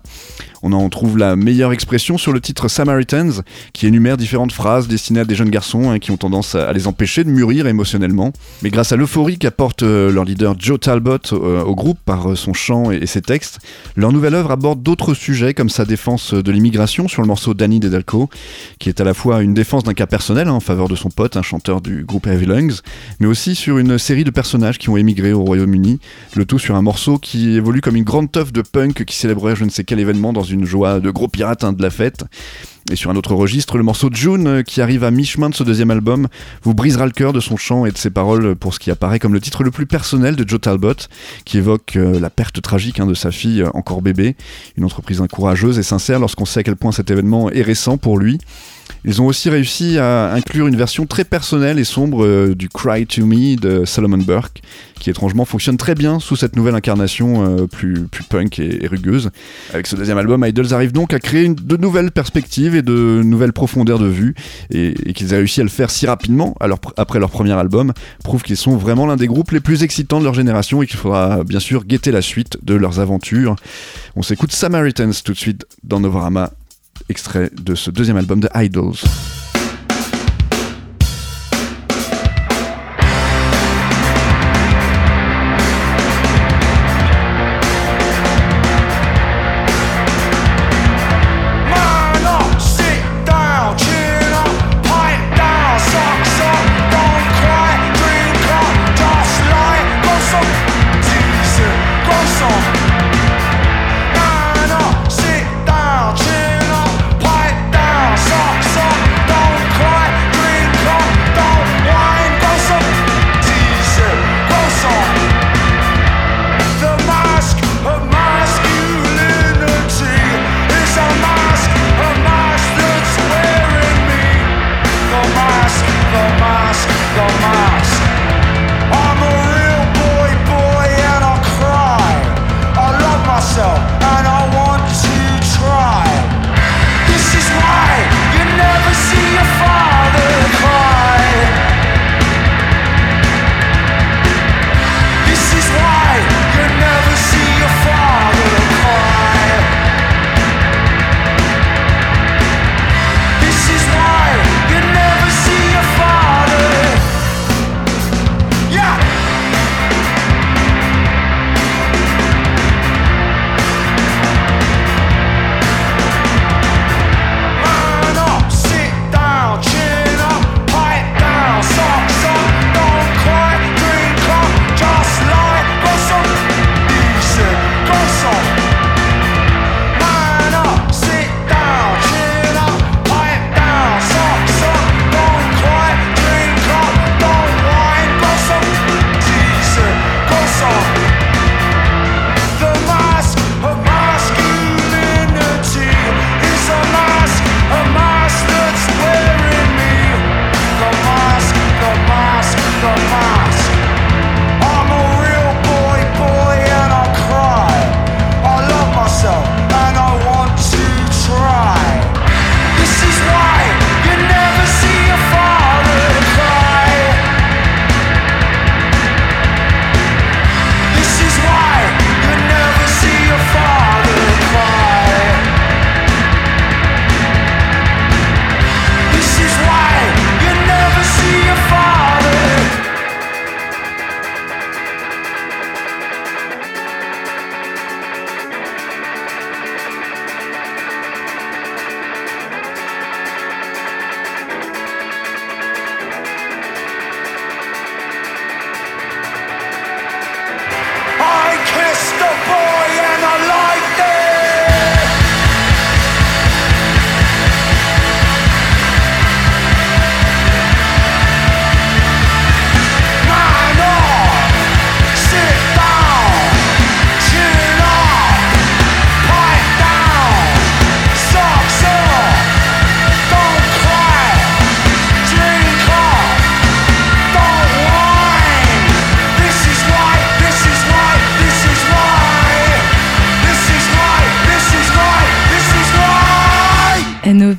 On 0.62 0.72
en 0.72 0.88
trouve 0.90 1.16
la 1.16 1.36
meilleure 1.36 1.72
expression 1.72 2.18
sur 2.18 2.32
le 2.32 2.40
titre 2.40 2.68
Samaritans, 2.68 3.42
qui 3.72 3.86
énumère 3.86 4.18
différentes 4.18 4.52
phrases 4.52 4.88
destinées 4.88 5.20
à 5.20 5.24
des 5.24 5.34
jeunes 5.34 5.48
garçons 5.48 5.90
hein, 5.90 5.98
qui 5.98 6.10
ont 6.10 6.18
tendance 6.18 6.54
à 6.54 6.72
les 6.72 6.86
empêcher 6.86 7.24
de 7.24 7.30
mûrir 7.30 7.66
émotionnellement. 7.66 8.32
Mais 8.62 8.68
grâce 8.68 8.92
à 8.92 8.96
l'euphorie 8.96 9.38
qu'apporte 9.38 9.82
euh, 9.82 10.12
leur 10.12 10.24
leader 10.24 10.54
Joe 10.58 10.78
Talbot 10.78 11.18
euh, 11.32 11.62
au 11.62 11.74
groupe 11.74 11.98
par 12.04 12.30
euh, 12.30 12.36
son 12.36 12.52
chant 12.52 12.90
et, 12.90 13.06
ses 13.06 13.22
textes, 13.22 13.60
leur 13.96 14.12
nouvelle 14.12 14.34
œuvre 14.34 14.50
aborde 14.50 14.82
d'autres 14.82 15.14
sujets 15.14 15.54
comme 15.54 15.70
sa 15.80 15.86
défense 15.86 16.34
de 16.34 16.52
l'immigration 16.52 17.08
sur 17.08 17.22
le 17.22 17.26
morceau 17.26 17.54
Danny 17.54 17.80
Dedalco, 17.80 18.28
qui 18.78 18.90
est 18.90 19.00
à 19.00 19.04
la 19.04 19.14
fois 19.14 19.40
une 19.40 19.54
défense 19.54 19.82
d'un 19.82 19.94
cas 19.94 20.06
personnel 20.06 20.46
hein, 20.46 20.52
en 20.52 20.60
faveur 20.60 20.88
de 20.88 20.94
son 20.94 21.08
pote, 21.08 21.38
un 21.38 21.42
chanteur 21.42 21.80
du 21.80 22.04
groupe 22.04 22.26
Heavy 22.26 22.44
Lungs, 22.44 22.82
mais 23.18 23.26
aussi 23.26 23.54
sur 23.54 23.78
une 23.78 23.96
série 23.96 24.24
de 24.24 24.30
personnages 24.30 24.76
qui 24.76 24.90
ont 24.90 24.98
émigré 24.98 25.32
au 25.32 25.42
Royaume-Uni, 25.42 25.98
le 26.34 26.44
tout 26.44 26.58
sur 26.58 26.74
un 26.74 26.82
morceau 26.82 27.16
qui 27.16 27.56
évolue 27.56 27.80
comme 27.80 27.96
une 27.96 28.04
grande 28.04 28.30
teuf 28.30 28.52
de 28.52 28.60
punk 28.60 29.06
qui 29.06 29.16
célébrait 29.16 29.56
je 29.56 29.64
ne 29.64 29.70
sais 29.70 29.84
quel 29.84 30.00
événement 30.00 30.34
dans 30.34 30.42
une 30.42 30.66
joie 30.66 31.00
de 31.00 31.10
gros 31.10 31.28
pirates 31.28 31.64
hein, 31.64 31.72
de 31.72 31.80
la 31.80 31.88
fête. 31.88 32.24
Et 32.90 32.96
sur 32.96 33.10
un 33.10 33.16
autre 33.16 33.34
registre, 33.34 33.76
le 33.76 33.82
morceau 33.82 34.08
June, 34.12 34.46
euh, 34.46 34.62
qui 34.62 34.80
arrive 34.80 35.04
à 35.04 35.10
mi-chemin 35.10 35.50
de 35.50 35.54
ce 35.54 35.62
deuxième 35.62 35.90
album, 35.90 36.28
vous 36.62 36.74
brisera 36.74 37.04
le 37.04 37.12
cœur 37.12 37.32
de 37.32 37.40
son 37.40 37.56
chant 37.56 37.84
et 37.84 37.92
de 37.92 37.98
ses 37.98 38.10
paroles 38.10 38.56
pour 38.56 38.74
ce 38.74 38.78
qui 38.78 38.90
apparaît 38.90 39.18
comme 39.18 39.34
le 39.34 39.40
titre 39.40 39.62
le 39.62 39.70
plus 39.70 39.86
personnel 39.86 40.34
de 40.34 40.48
Joe 40.48 40.60
Talbot, 40.60 40.94
qui 41.44 41.58
évoque 41.58 41.96
euh, 41.96 42.18
la 42.18 42.30
perte 42.30 42.60
tragique 42.62 42.98
hein, 42.98 43.06
de 43.06 43.14
sa 43.14 43.30
fille 43.30 43.62
euh, 43.62 43.70
encore 43.74 44.02
bébé. 44.02 44.34
Une 44.76 44.84
entreprise 44.84 45.22
courageuse 45.30 45.78
et 45.78 45.82
sincère 45.82 46.18
lorsqu'on 46.20 46.46
sait 46.46 46.60
à 46.60 46.62
quel 46.62 46.76
point 46.76 46.92
cet 46.92 47.10
événement 47.10 47.50
est 47.50 47.62
récent 47.62 47.98
pour 47.98 48.18
lui. 48.18 48.38
Ils 49.04 49.22
ont 49.22 49.26
aussi 49.26 49.50
réussi 49.50 49.98
à 49.98 50.32
inclure 50.32 50.66
une 50.66 50.76
version 50.76 51.06
très 51.06 51.24
personnelle 51.24 51.78
et 51.78 51.84
sombre 51.84 52.24
euh, 52.24 52.54
du 52.54 52.68
Cry 52.68 53.06
to 53.06 53.24
Me 53.26 53.56
de 53.56 53.84
Solomon 53.84 54.18
Burke, 54.18 54.62
qui 54.98 55.10
étrangement 55.10 55.44
fonctionne 55.44 55.76
très 55.76 55.94
bien 55.94 56.20
sous 56.20 56.36
cette 56.36 56.56
nouvelle 56.56 56.74
incarnation 56.74 57.44
euh, 57.44 57.66
plus, 57.66 58.06
punk 58.28 58.58
et, 58.58 58.86
rugueuse. 58.86 59.30
Avec 59.72 59.86
ce 59.86 59.96
deuxième 59.96 60.18
album, 60.18 60.44
Idols 60.44 60.74
arrive 60.74 60.92
donc 60.92 61.14
à 61.14 61.18
créer 61.18 61.48
de 61.48 61.76
nouvelles 61.76 62.10
perspectives 62.10 62.74
et 62.74 62.82
de 62.82 63.22
nouvelles 63.24 63.52
profondeurs 63.52 63.98
de 63.98 64.06
vue, 64.06 64.34
et, 64.70 64.94
qu'ils 65.14 65.32
aient 65.32 65.38
réussi 65.38 65.60
à 65.60 65.64
le 65.64 65.70
faire 65.70 65.90
si 65.90 66.06
rapidement 66.06 66.56
après 66.96 67.18
leur 67.18 67.30
premier 67.30 67.52
album, 67.52 67.92
prouve 68.22 68.42
qu'ils 68.42 68.56
sont 68.56 68.76
vraiment 68.76 69.06
l'un 69.06 69.16
des 69.16 69.26
groupes 69.26 69.50
les 69.50 69.60
plus 69.60 69.82
excitants 69.82 70.20
de 70.20 70.24
leur 70.24 70.34
génération 70.34 70.82
et 70.82 70.86
qu'il 70.86 70.98
faudra 70.98 71.42
bien 71.44 71.60
sûr 71.60 71.84
guetter 71.84 72.12
la 72.12 72.22
suite 72.22 72.58
de 72.62 72.74
leurs 72.74 73.00
aventures. 73.00 73.56
On 74.16 74.22
s'écoute 74.22 74.52
Samaritans 74.52 75.12
tout 75.24 75.32
de 75.32 75.38
suite 75.38 75.66
dans 75.82 76.00
Novorama 76.00 76.52
extrait 77.10 77.50
de 77.52 77.74
ce 77.74 77.90
deuxième 77.90 78.16
album 78.16 78.40
de 78.40 78.48
Idols. 78.54 78.94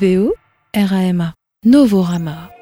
N-O-V-O-R-A-M-A. 0.02 1.34
Novorama. 1.64 2.61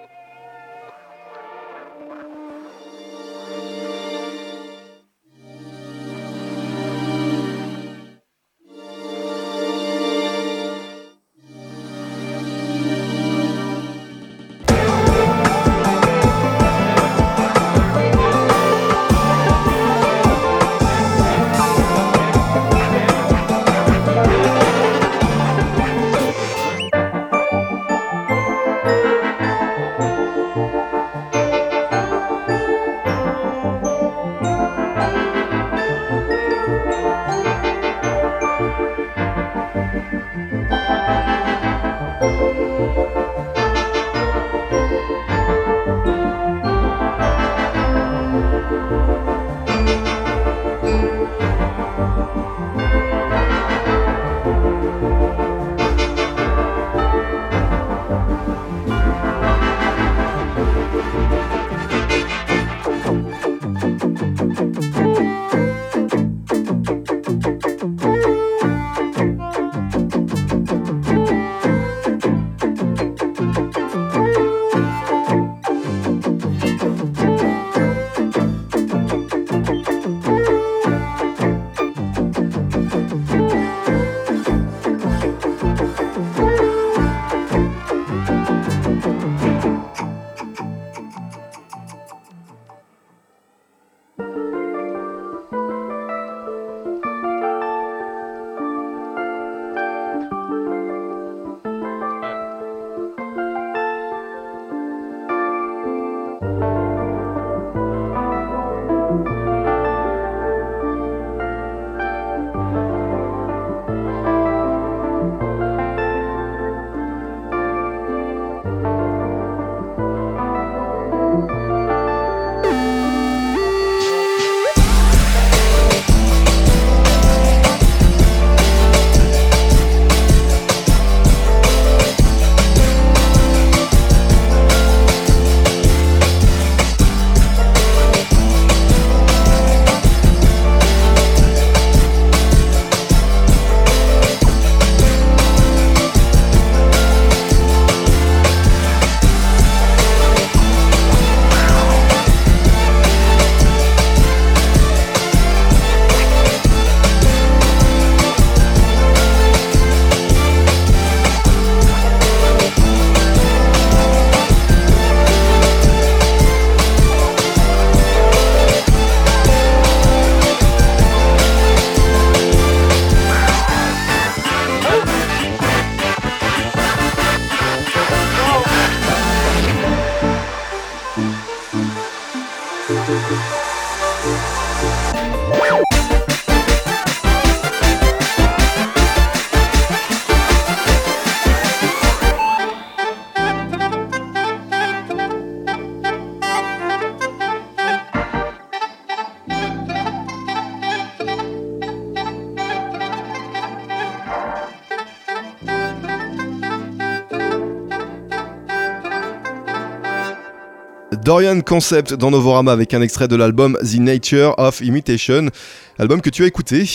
Dorian 211.24 211.62
Concept 211.62 212.14
dans 212.14 212.32
Novorama 212.32 212.72
avec 212.72 212.94
un 212.94 213.02
extrait 213.02 213.28
de 213.28 213.36
l'album 213.36 213.78
The 213.82 214.00
Nature 214.00 214.56
of 214.58 214.82
Imitation, 214.82 215.50
album 215.98 216.22
que 216.22 216.30
tu 216.30 216.44
as 216.44 216.48
écouté 216.48 216.86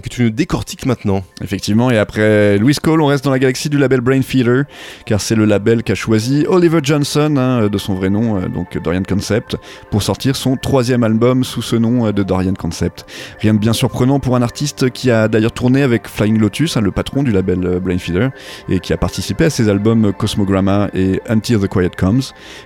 et 0.00 0.02
que 0.02 0.08
tu 0.08 0.22
nous 0.22 0.30
décortiques 0.30 0.86
maintenant. 0.86 1.22
Effectivement, 1.42 1.90
et 1.90 1.98
après 1.98 2.56
Louis 2.56 2.74
Cole, 2.74 3.02
on 3.02 3.06
reste 3.06 3.22
dans 3.24 3.30
la 3.30 3.38
galaxie 3.38 3.68
du 3.68 3.76
label 3.76 4.00
Brain 4.00 4.22
Feeder, 4.22 4.64
car 5.04 5.20
c'est 5.20 5.34
le 5.34 5.44
label 5.44 5.82
qu'a 5.82 5.94
choisi 5.94 6.46
Oliver 6.48 6.80
Johnson, 6.82 7.36
hein, 7.36 7.68
de 7.68 7.78
son 7.78 7.92
vrai 7.94 8.08
nom, 8.08 8.38
euh, 8.38 8.48
donc 8.48 8.78
Dorian 8.82 9.02
Concept, 9.06 9.56
pour 9.90 10.02
sortir 10.02 10.36
son 10.36 10.56
troisième 10.56 11.02
album 11.04 11.44
sous 11.44 11.60
ce 11.60 11.76
nom 11.76 12.06
euh, 12.06 12.12
de 12.12 12.22
Dorian 12.22 12.54
Concept. 12.54 13.04
Rien 13.40 13.52
de 13.52 13.58
bien 13.58 13.74
surprenant 13.74 14.20
pour 14.20 14.36
un 14.36 14.42
artiste 14.42 14.88
qui 14.90 15.10
a 15.10 15.28
d'ailleurs 15.28 15.52
tourné 15.52 15.82
avec 15.82 16.08
Flying 16.08 16.38
Lotus, 16.38 16.78
hein, 16.78 16.80
le 16.80 16.92
patron 16.92 17.22
du 17.22 17.30
label 17.30 17.58
euh, 17.66 17.78
Brain 17.78 17.98
Feeder, 17.98 18.30
et 18.70 18.80
qui 18.80 18.94
a 18.94 18.96
participé 18.96 19.44
à 19.44 19.50
ses 19.50 19.68
albums 19.68 20.14
Cosmogramma 20.14 20.88
et 20.94 21.20
Until 21.28 21.58
the 21.58 21.68
Quiet 21.68 21.90
Comes, 21.98 22.22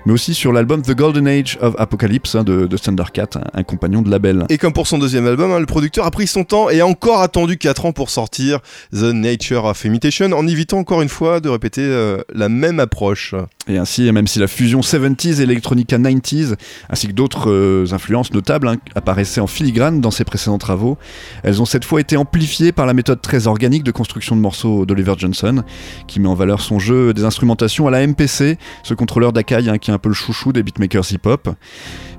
mais 0.06 0.12
aussi 0.12 0.34
sur 0.34 0.52
l'album 0.52 0.82
The 0.82 0.94
Golden 0.94 1.26
Age 1.26 1.58
of 1.60 1.74
Apocalypse 1.78 2.36
hein, 2.36 2.44
de, 2.44 2.66
de 2.66 2.76
Thundercat, 2.76 3.30
un, 3.34 3.60
un 3.60 3.62
compagnon 3.64 4.02
de 4.02 4.10
label. 4.10 4.44
Et 4.50 4.58
comme 4.58 4.72
pour 4.72 4.86
son 4.86 4.98
deuxième 4.98 5.26
album, 5.26 5.58
le 5.58 5.66
producteur 5.66 6.06
a 6.06 6.12
pris 6.12 6.28
son 6.28 6.44
temps 6.44 6.70
et 6.70 6.80
a 6.80 6.86
encore 6.86 7.22
attendu 7.24 7.56
4 7.56 7.86
ans 7.86 7.92
pour 7.92 8.10
sortir 8.10 8.60
The 8.92 9.12
Nature 9.12 9.64
of 9.64 9.84
Imitation, 9.84 10.30
en 10.32 10.46
évitant 10.46 10.78
encore 10.78 11.02
une 11.02 11.08
fois 11.08 11.40
de 11.40 11.48
répéter 11.48 11.82
euh, 11.82 12.18
la 12.32 12.48
même 12.48 12.80
approche. 12.80 13.34
Et 13.66 13.78
ainsi, 13.78 14.12
même 14.12 14.26
si 14.26 14.38
la 14.38 14.46
fusion 14.46 14.80
70s 14.80 15.40
et 15.40 15.44
Electronica 15.44 15.96
90s, 15.98 16.54
ainsi 16.90 17.08
que 17.08 17.12
d'autres 17.12 17.50
euh, 17.50 17.86
influences 17.92 18.32
notables, 18.32 18.68
hein, 18.68 18.76
apparaissaient 18.94 19.40
en 19.40 19.46
filigrane 19.46 20.02
dans 20.02 20.10
ses 20.10 20.24
précédents 20.24 20.58
travaux, 20.58 20.98
elles 21.42 21.62
ont 21.62 21.64
cette 21.64 21.84
fois 21.84 22.00
été 22.00 22.16
amplifiées 22.16 22.72
par 22.72 22.84
la 22.84 22.92
méthode 22.92 23.22
très 23.22 23.46
organique 23.46 23.82
de 23.82 23.90
construction 23.90 24.36
de 24.36 24.40
morceaux 24.42 24.84
d'Oliver 24.84 25.14
Johnson, 25.16 25.62
qui 26.06 26.20
met 26.20 26.28
en 26.28 26.34
valeur 26.34 26.60
son 26.60 26.78
jeu 26.78 27.14
des 27.14 27.24
instrumentations 27.24 27.88
à 27.88 27.90
la 27.90 28.06
MPC, 28.06 28.58
ce 28.82 28.94
contrôleur 28.94 29.32
d'Akai 29.32 29.68
hein, 29.68 29.78
qui 29.78 29.90
est 29.90 29.94
un 29.94 29.98
peu 29.98 30.10
le 30.10 30.14
chouchou 30.14 30.52
des 30.52 30.62
beatmakers 30.62 31.10
hip-hop. 31.12 31.48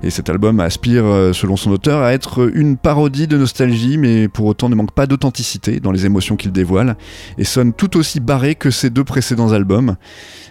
Et 0.02 0.10
cet 0.10 0.28
album 0.28 0.60
aspire, 0.60 1.04
euh, 1.04 1.32
selon 1.32 1.56
son 1.56 1.70
auteur, 1.70 2.02
à 2.02 2.12
être 2.12 2.50
une 2.54 2.76
parodie 2.76 3.26
de 3.26 3.36
nostalgie, 3.36 3.98
mais 3.98 4.28
pour 4.28 4.46
autant 4.46 4.68
ne 4.68 4.74
manque 4.74 4.85
pas 4.90 5.06
d'authenticité 5.06 5.80
dans 5.80 5.92
les 5.92 6.06
émotions 6.06 6.36
qu'il 6.36 6.52
dévoile, 6.52 6.96
et 7.38 7.44
sonne 7.44 7.72
tout 7.72 7.96
aussi 7.96 8.20
barré 8.20 8.54
que 8.54 8.70
ses 8.70 8.90
deux 8.90 9.04
précédents 9.04 9.52
albums. 9.52 9.96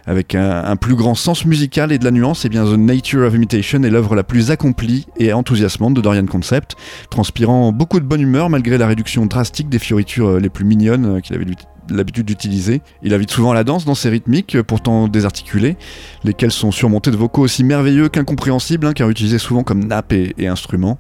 Avec 0.08 0.36
un, 0.36 0.76
plus 0.76 0.96
grand 0.96 1.16
sens 1.16 1.46
musical 1.46 1.92
et 1.92 1.98
de 1.98 2.06
la 2.06 2.12
nuance, 2.12 2.46
et 2.46 2.50
bien 2.50 2.64
The 2.64 2.78
Nature 2.78 3.26
of 3.26 3.34
Imitation 3.34 3.82
est 3.82 3.90
l'œuvre 3.90 4.16
la 4.16 4.24
plus 4.24 4.52
accomplie 4.52 5.08
et 5.18 5.34
enthousiasmante 5.34 5.96
de 5.96 6.02
Dorian 6.02 6.28
Concept, 6.28 6.76
transpirant 7.10 7.72
beaucoup 7.72 8.00
de 8.00 8.06
bonne 8.06 8.22
humeur 8.22 8.50
malgré 8.50 8.78
la 8.78 8.86
réduction 8.86 9.26
drastique 9.26 9.70
des 9.70 9.80
fioritures 9.80 10.28
euh, 10.28 10.40
les 10.40 10.50
plus 10.50 10.64
mignonnes 10.64 11.18
euh, 11.18 11.20
qu'il 11.22 11.36
avait 11.36 11.46
l'habitude 11.90 12.26
d'utiliser. 12.26 12.82
Il 13.04 13.14
invite 13.14 13.32
souvent 13.32 13.54
la 13.54 13.64
danse 13.64 13.86
dans 13.86 13.96
ses 13.96 14.10
rythmiques, 14.10 14.62
pourtant 14.64 15.08
désarticulées, 15.08 15.78
lesquelles 16.24 16.52
sont 16.52 16.72
surmontées 16.72 17.12
de 17.12 17.18
vocaux 17.18 17.42
aussi 17.42 17.64
merveilleux 17.64 18.10
qu'incompréhensibles, 18.10 18.88
hein, 18.88 18.94
car 18.94 19.10
utilisés 19.10 19.40
souvent 19.40 19.64
comme 19.64 19.84
nappe 19.84 20.14
et, 20.14 20.48
instruments. 20.48 21.00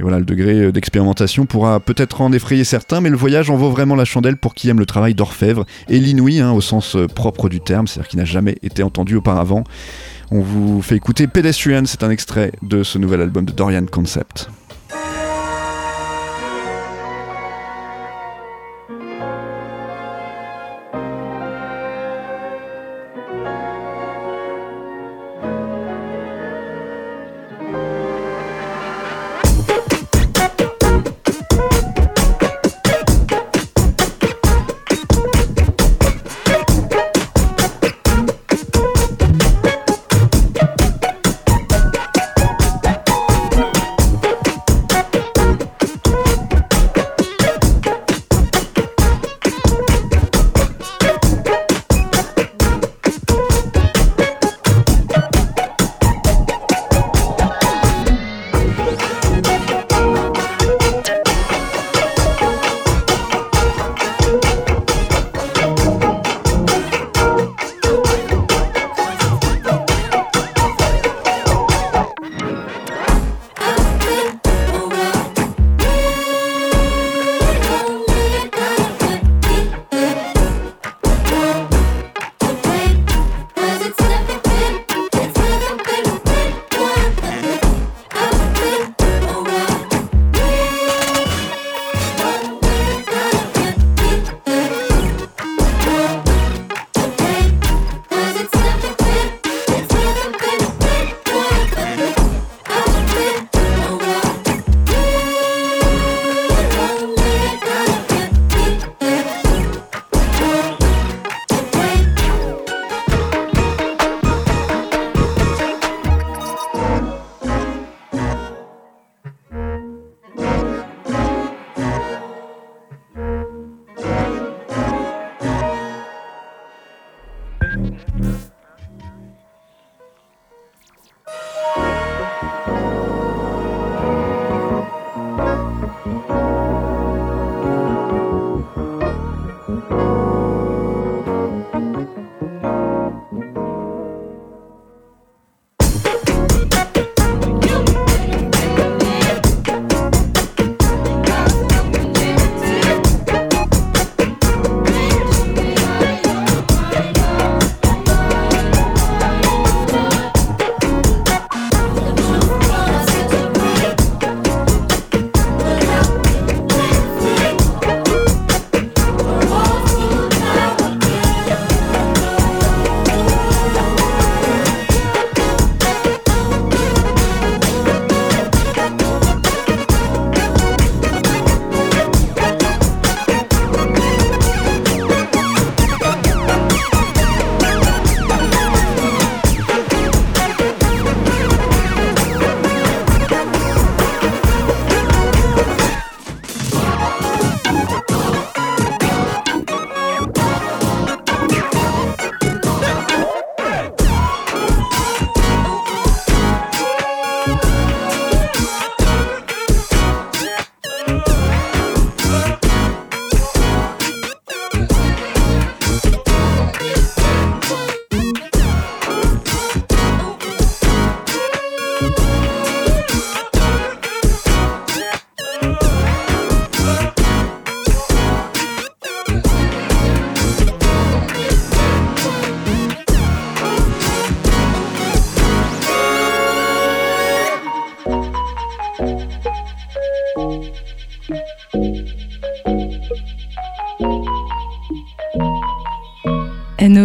Et 0.00 0.02
voilà, 0.02 0.18
le 0.18 0.24
degré 0.24 0.72
d'expérimentation 0.72 1.44
pourra 1.44 1.78
peut-être 1.78 2.22
en 2.22 2.32
effrayer 2.32 2.64
certains, 2.64 3.02
mais 3.02 3.10
le 3.10 3.18
voyage 3.18 3.50
en 3.50 3.56
vaut 3.56 3.68
vraiment 3.68 3.94
la 3.94 4.06
chandelle 4.06 4.38
pour 4.38 4.54
qui 4.54 4.70
aime 4.70 4.78
le 4.78 4.86
travail 4.86 5.12
d'orfèvre 5.12 5.66
et 5.90 5.98
l'inouï 5.98 6.40
hein, 6.40 6.52
au 6.52 6.62
sens 6.62 6.96
euh, 6.96 7.06
propre 7.06 7.50
du 7.50 7.60
terme, 7.60 7.86
c'est-à-dire 7.86 8.08
qui 8.08 8.16
n'a 8.16 8.24
jamais 8.24 8.56
été 8.62 8.82
entendu 8.82 9.16
auparavant. 9.16 9.62
On 10.30 10.40
vous 10.40 10.80
fait 10.80 10.96
écouter 10.96 11.26
Pedestrian, 11.26 11.82
c'est 11.84 12.02
un 12.02 12.08
extrait 12.08 12.52
de 12.62 12.82
ce 12.82 12.96
nouvel 12.96 13.20
album 13.20 13.44
de 13.44 13.52
Dorian 13.52 13.84
Concept. 13.84 14.48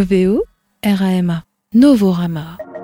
N-O-V-O, 0.06 0.44
R-A-M-A, 0.84 1.44
Novorama. 1.74 2.75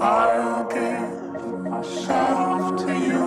I'll 0.00 0.64
give 0.68 1.62
myself 1.70 2.84
to 2.84 2.92
you 2.92 3.24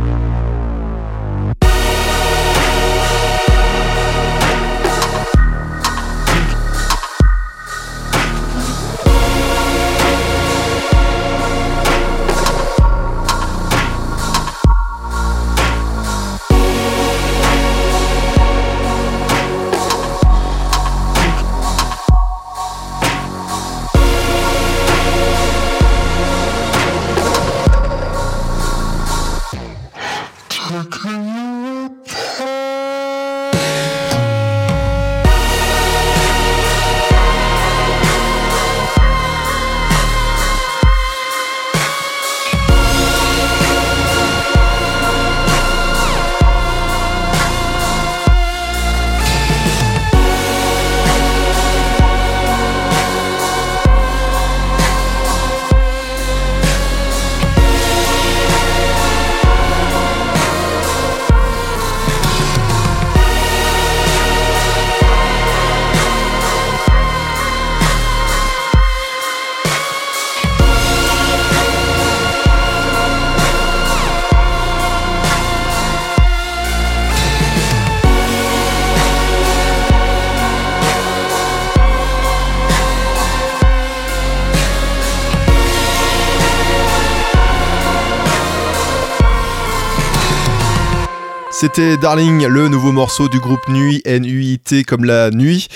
C'était 91.59 91.97
Darling, 91.97 92.47
le 92.47 92.69
nouveau 92.69 92.93
morceau 92.93 93.31
du 93.31 93.41
groupe 93.41 93.67
Nuit, 93.71 94.03
N-U-I-T 94.05 94.85
comme 94.85 95.07
la 95.07 95.31
nuit. 95.31 95.69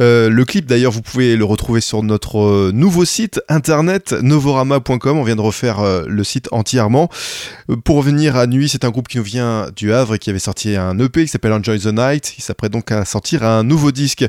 Euh, 0.00 0.30
le 0.30 0.44
clip 0.46 0.64
d'ailleurs 0.64 0.90
vous 0.90 1.02
pouvez 1.02 1.36
le 1.36 1.44
retrouver 1.44 1.82
sur 1.82 2.02
notre 2.02 2.38
euh, 2.38 2.70
nouveau 2.72 3.04
site 3.04 3.38
internet 3.50 4.14
novorama.com. 4.22 5.18
On 5.18 5.22
vient 5.24 5.36
de 5.36 5.42
refaire 5.42 5.80
euh, 5.80 6.06
le 6.08 6.24
site 6.24 6.48
entièrement. 6.50 7.10
Pour 7.84 7.96
revenir 7.96 8.36
à 8.36 8.46
Nuit, 8.46 8.70
c'est 8.70 8.86
un 8.86 8.90
groupe 8.90 9.06
qui 9.06 9.18
nous 9.18 9.22
vient 9.22 9.68
du 9.76 9.92
Havre 9.92 10.14
et 10.14 10.18
qui 10.18 10.30
avait 10.30 10.38
sorti 10.38 10.76
un 10.76 10.98
EP 10.98 11.24
qui 11.24 11.28
s'appelle 11.28 11.52
Enjoy 11.52 11.78
the 11.78 11.92
Night. 11.92 12.32
Il 12.38 12.42
s'apprête 12.42 12.72
donc 12.72 12.90
à 12.90 13.04
sortir 13.04 13.44
un 13.44 13.64
nouveau 13.64 13.92
disque. 13.92 14.24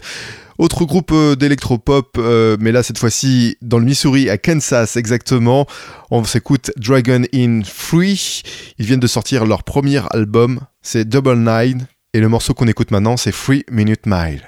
Autre 0.60 0.84
groupe 0.84 1.12
euh, 1.14 1.38
d'électropop, 1.38 2.18
euh, 2.18 2.57
mais 2.60 2.74
là 2.74 2.84
cette 2.84 2.97
fois-ci 2.97 3.55
dans 3.62 3.80
le 3.80 3.86
Missouri, 3.86 4.30
à 4.30 4.38
Kansas 4.38 4.97
exactement. 4.97 5.66
On 6.12 6.26
s'écoute 6.26 6.72
Dragon 6.76 7.22
in 7.34 7.62
Free. 7.64 8.43
Ils 8.78 8.86
viennent 8.86 8.99
de 8.99 9.07
sortir 9.07 9.45
leur 9.45 9.64
premier 9.64 10.01
album, 10.12 10.60
c'est 10.82 11.07
Double 11.07 11.38
Nine. 11.38 11.88
Et 12.14 12.20
le 12.20 12.28
morceau 12.28 12.53
qu'on 12.53 12.68
écoute 12.68 12.91
maintenant, 12.91 13.16
c'est 13.16 13.32
Free 13.32 13.64
Minute 13.72 14.05
Mile. 14.05 14.43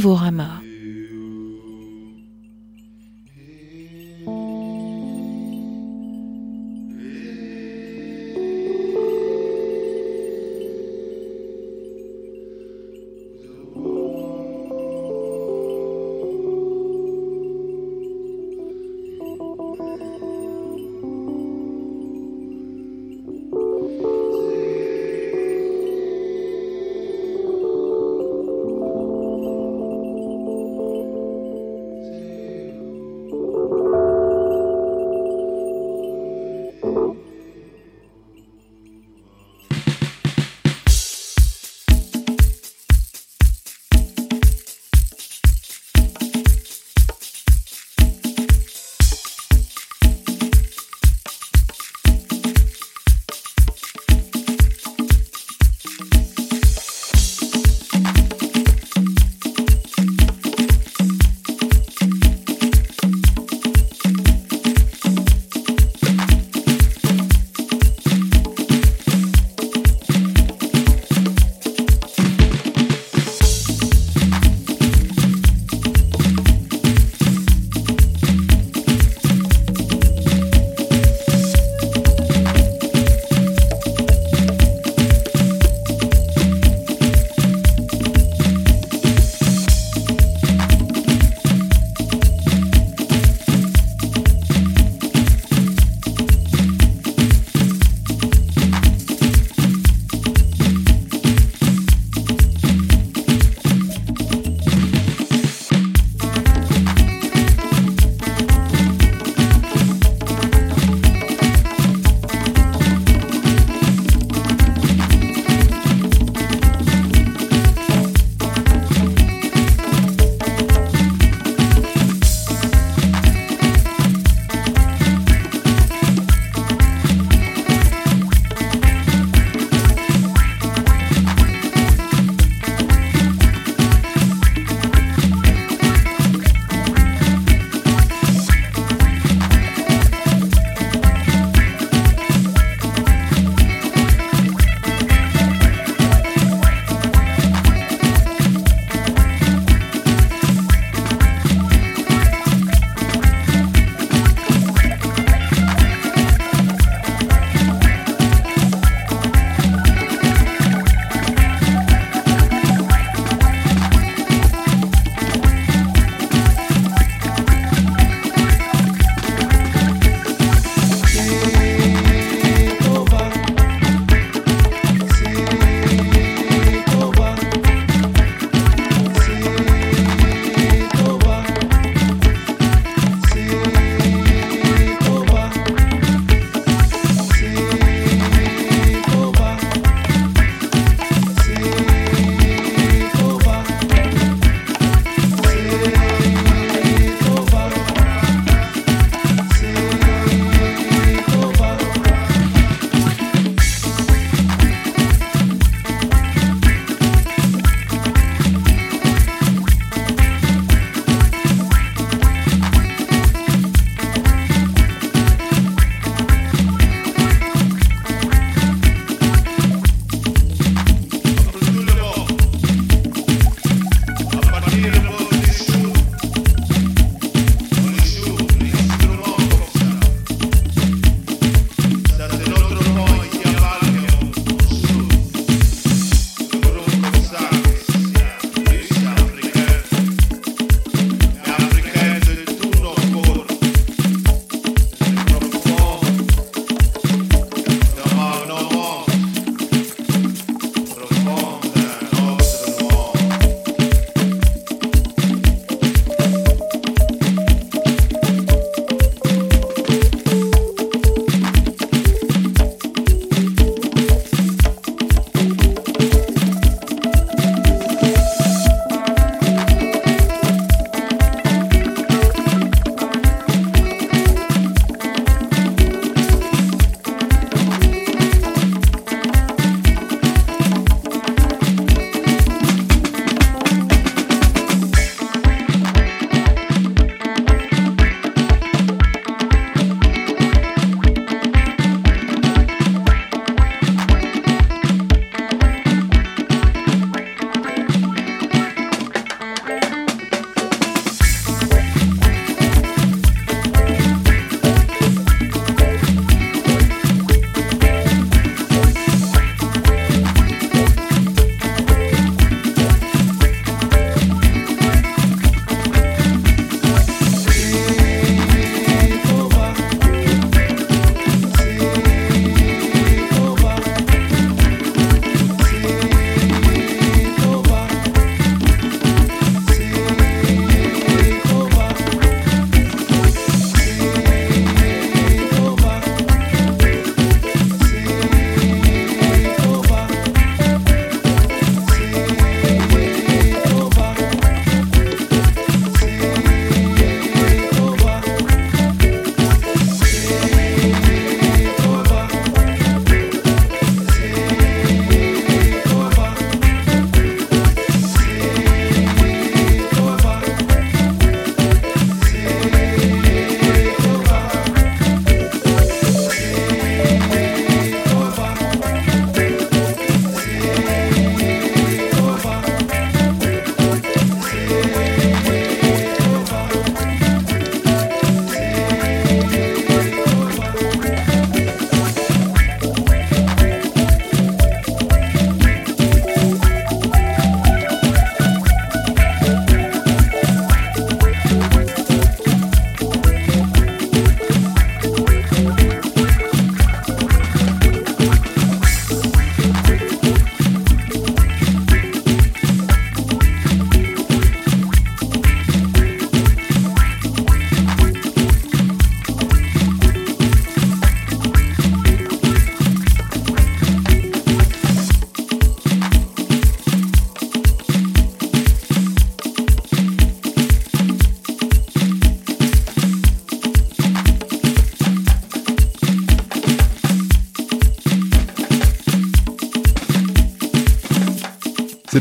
Novorama. 0.00 0.59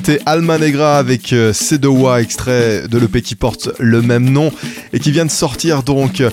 C'était 0.10 0.24
Alma 0.26 0.58
Negra 0.58 0.98
avec 0.98 1.34
euh, 1.34 1.54
Sedowa, 1.54 2.20
extrait 2.20 2.88
de 2.88 2.98
l'EP 2.98 3.22
qui 3.22 3.36
porte 3.36 3.70
le 3.78 4.02
même 4.02 4.28
nom 4.28 4.52
et 4.92 5.00
qui 5.00 5.12
vient 5.12 5.26
de 5.26 5.30
sortir 5.30 5.84
donc. 5.84 6.24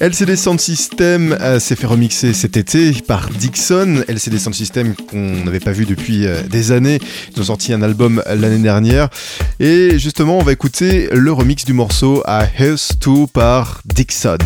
LCD 0.00 0.34
Sound 0.34 0.58
System 0.58 1.38
euh, 1.40 1.60
s'est 1.60 1.76
fait 1.76 1.86
remixer 1.86 2.32
cet 2.32 2.56
été 2.56 2.90
par 3.06 3.30
Dixon. 3.30 4.02
LCD 4.08 4.40
Sound 4.40 4.56
System 4.56 4.96
qu'on 4.96 5.44
n'avait 5.44 5.60
pas 5.60 5.70
vu 5.70 5.86
depuis 5.86 6.26
euh, 6.26 6.42
des 6.42 6.72
années. 6.72 6.98
Ils 7.32 7.40
ont 7.40 7.44
sorti 7.44 7.72
un 7.72 7.82
album 7.82 8.20
l'année 8.26 8.58
dernière. 8.58 9.08
Et 9.60 9.96
justement, 10.00 10.36
on 10.36 10.42
va 10.42 10.50
écouter 10.50 11.08
le 11.12 11.30
remix 11.30 11.64
du 11.64 11.72
morceau 11.72 12.24
à 12.26 12.44
Here's 12.44 12.98
2 12.98 13.28
par 13.32 13.80
Dixon. 13.84 14.38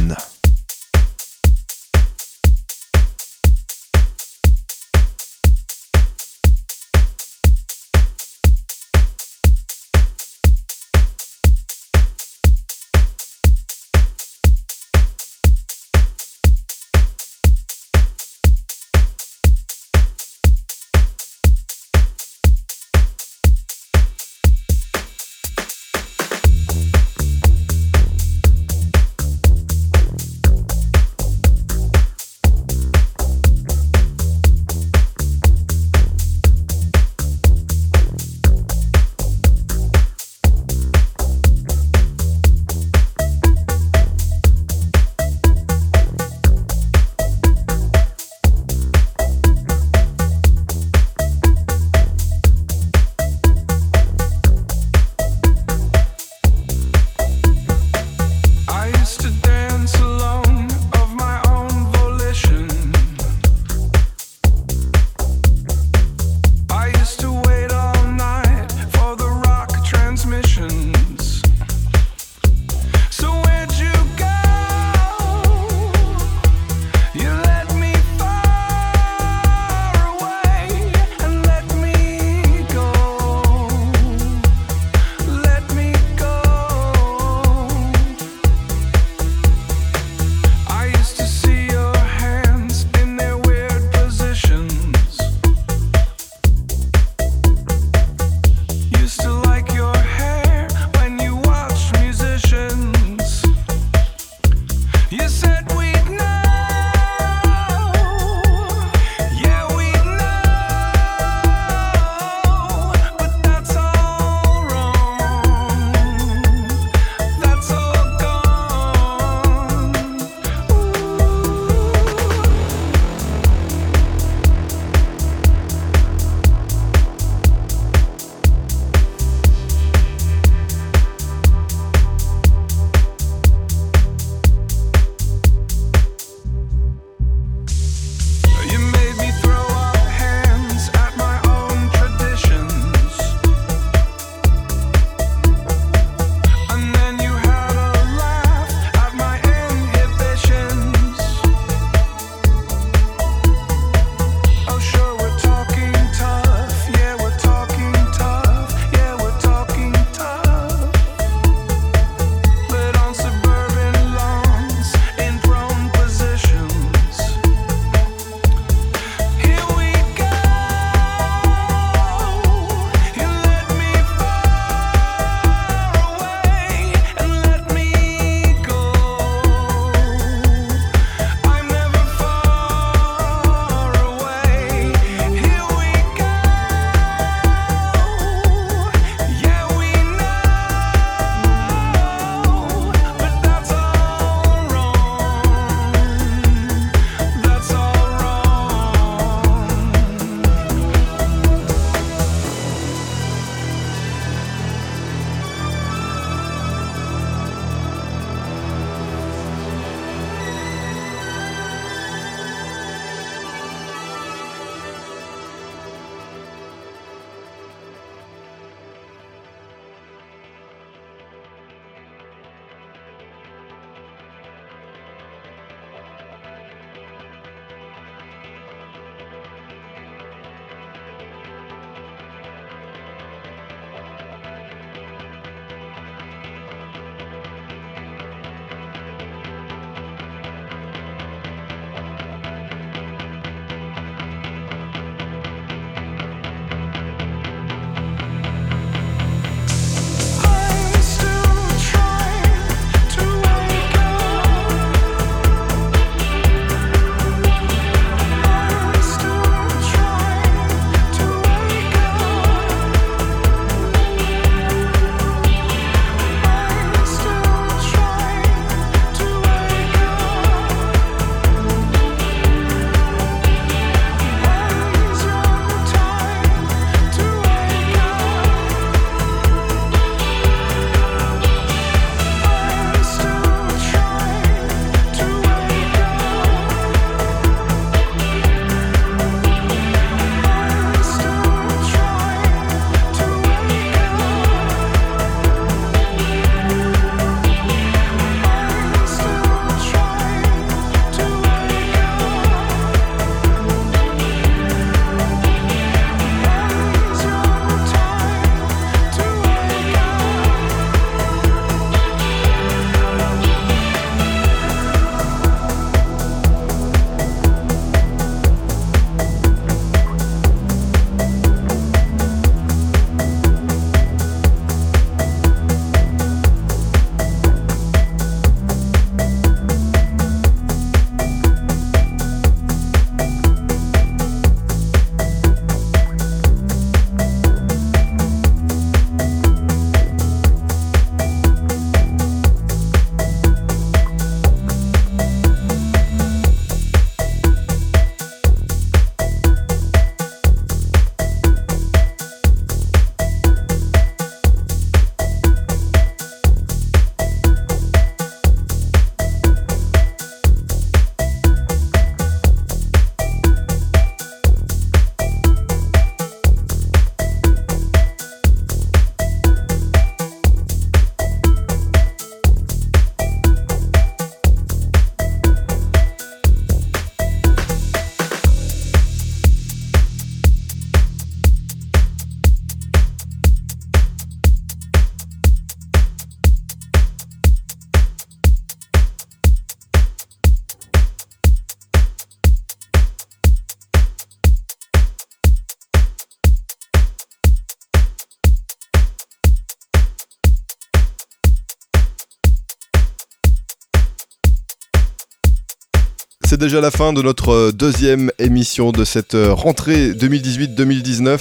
Déjà 406.64 406.80
la 406.80 406.90
fin 406.90 407.12
de 407.12 407.20
notre 407.20 407.50
euh, 407.50 407.72
deuxième 407.72 408.30
émission 408.38 408.90
de 408.90 409.04
cette 409.04 409.34
euh, 409.34 409.52
rentrée 409.52 410.12
2018-2019. 410.12 411.40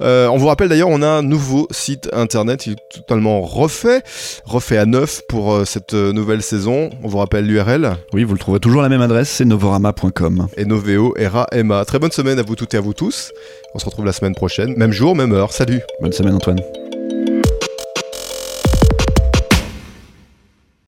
Euh, 0.00 0.28
on 0.28 0.36
vous 0.36 0.46
rappelle 0.46 0.68
d'ailleurs, 0.68 0.88
on 0.88 1.02
a 1.02 1.08
un 1.08 1.22
nouveau 1.22 1.66
site 1.72 2.08
internet, 2.12 2.66
il 2.66 2.74
est 2.74 2.76
totalement 2.94 3.40
refait, 3.40 4.02
refait 4.44 4.78
à 4.78 4.86
neuf 4.86 5.22
pour 5.28 5.52
euh, 5.52 5.64
cette 5.64 5.94
nouvelle 5.94 6.42
saison. 6.42 6.90
On 7.02 7.08
vous 7.08 7.18
rappelle 7.18 7.44
l'URL 7.44 7.96
Oui, 8.12 8.22
vous 8.22 8.34
le 8.34 8.38
trouverez 8.38 8.60
toujours 8.60 8.82
à 8.82 8.84
la 8.84 8.88
même 8.88 9.02
adresse, 9.02 9.30
c'est 9.30 9.44
novorama.com. 9.44 10.46
et 10.56 10.64
Noveo 10.64 11.12
RAMA. 11.18 11.84
Très 11.84 11.98
bonne 11.98 12.12
semaine 12.12 12.38
à 12.38 12.42
vous 12.42 12.54
toutes 12.54 12.74
et 12.74 12.76
à 12.76 12.80
vous 12.80 12.94
tous. 12.94 13.32
On 13.74 13.80
se 13.80 13.84
retrouve 13.84 14.04
la 14.04 14.12
semaine 14.12 14.36
prochaine, 14.36 14.74
même 14.76 14.92
jour, 14.92 15.16
même 15.16 15.32
heure. 15.32 15.52
Salut 15.52 15.80
Bonne 16.00 16.12
semaine 16.12 16.34
Antoine. 16.34 16.60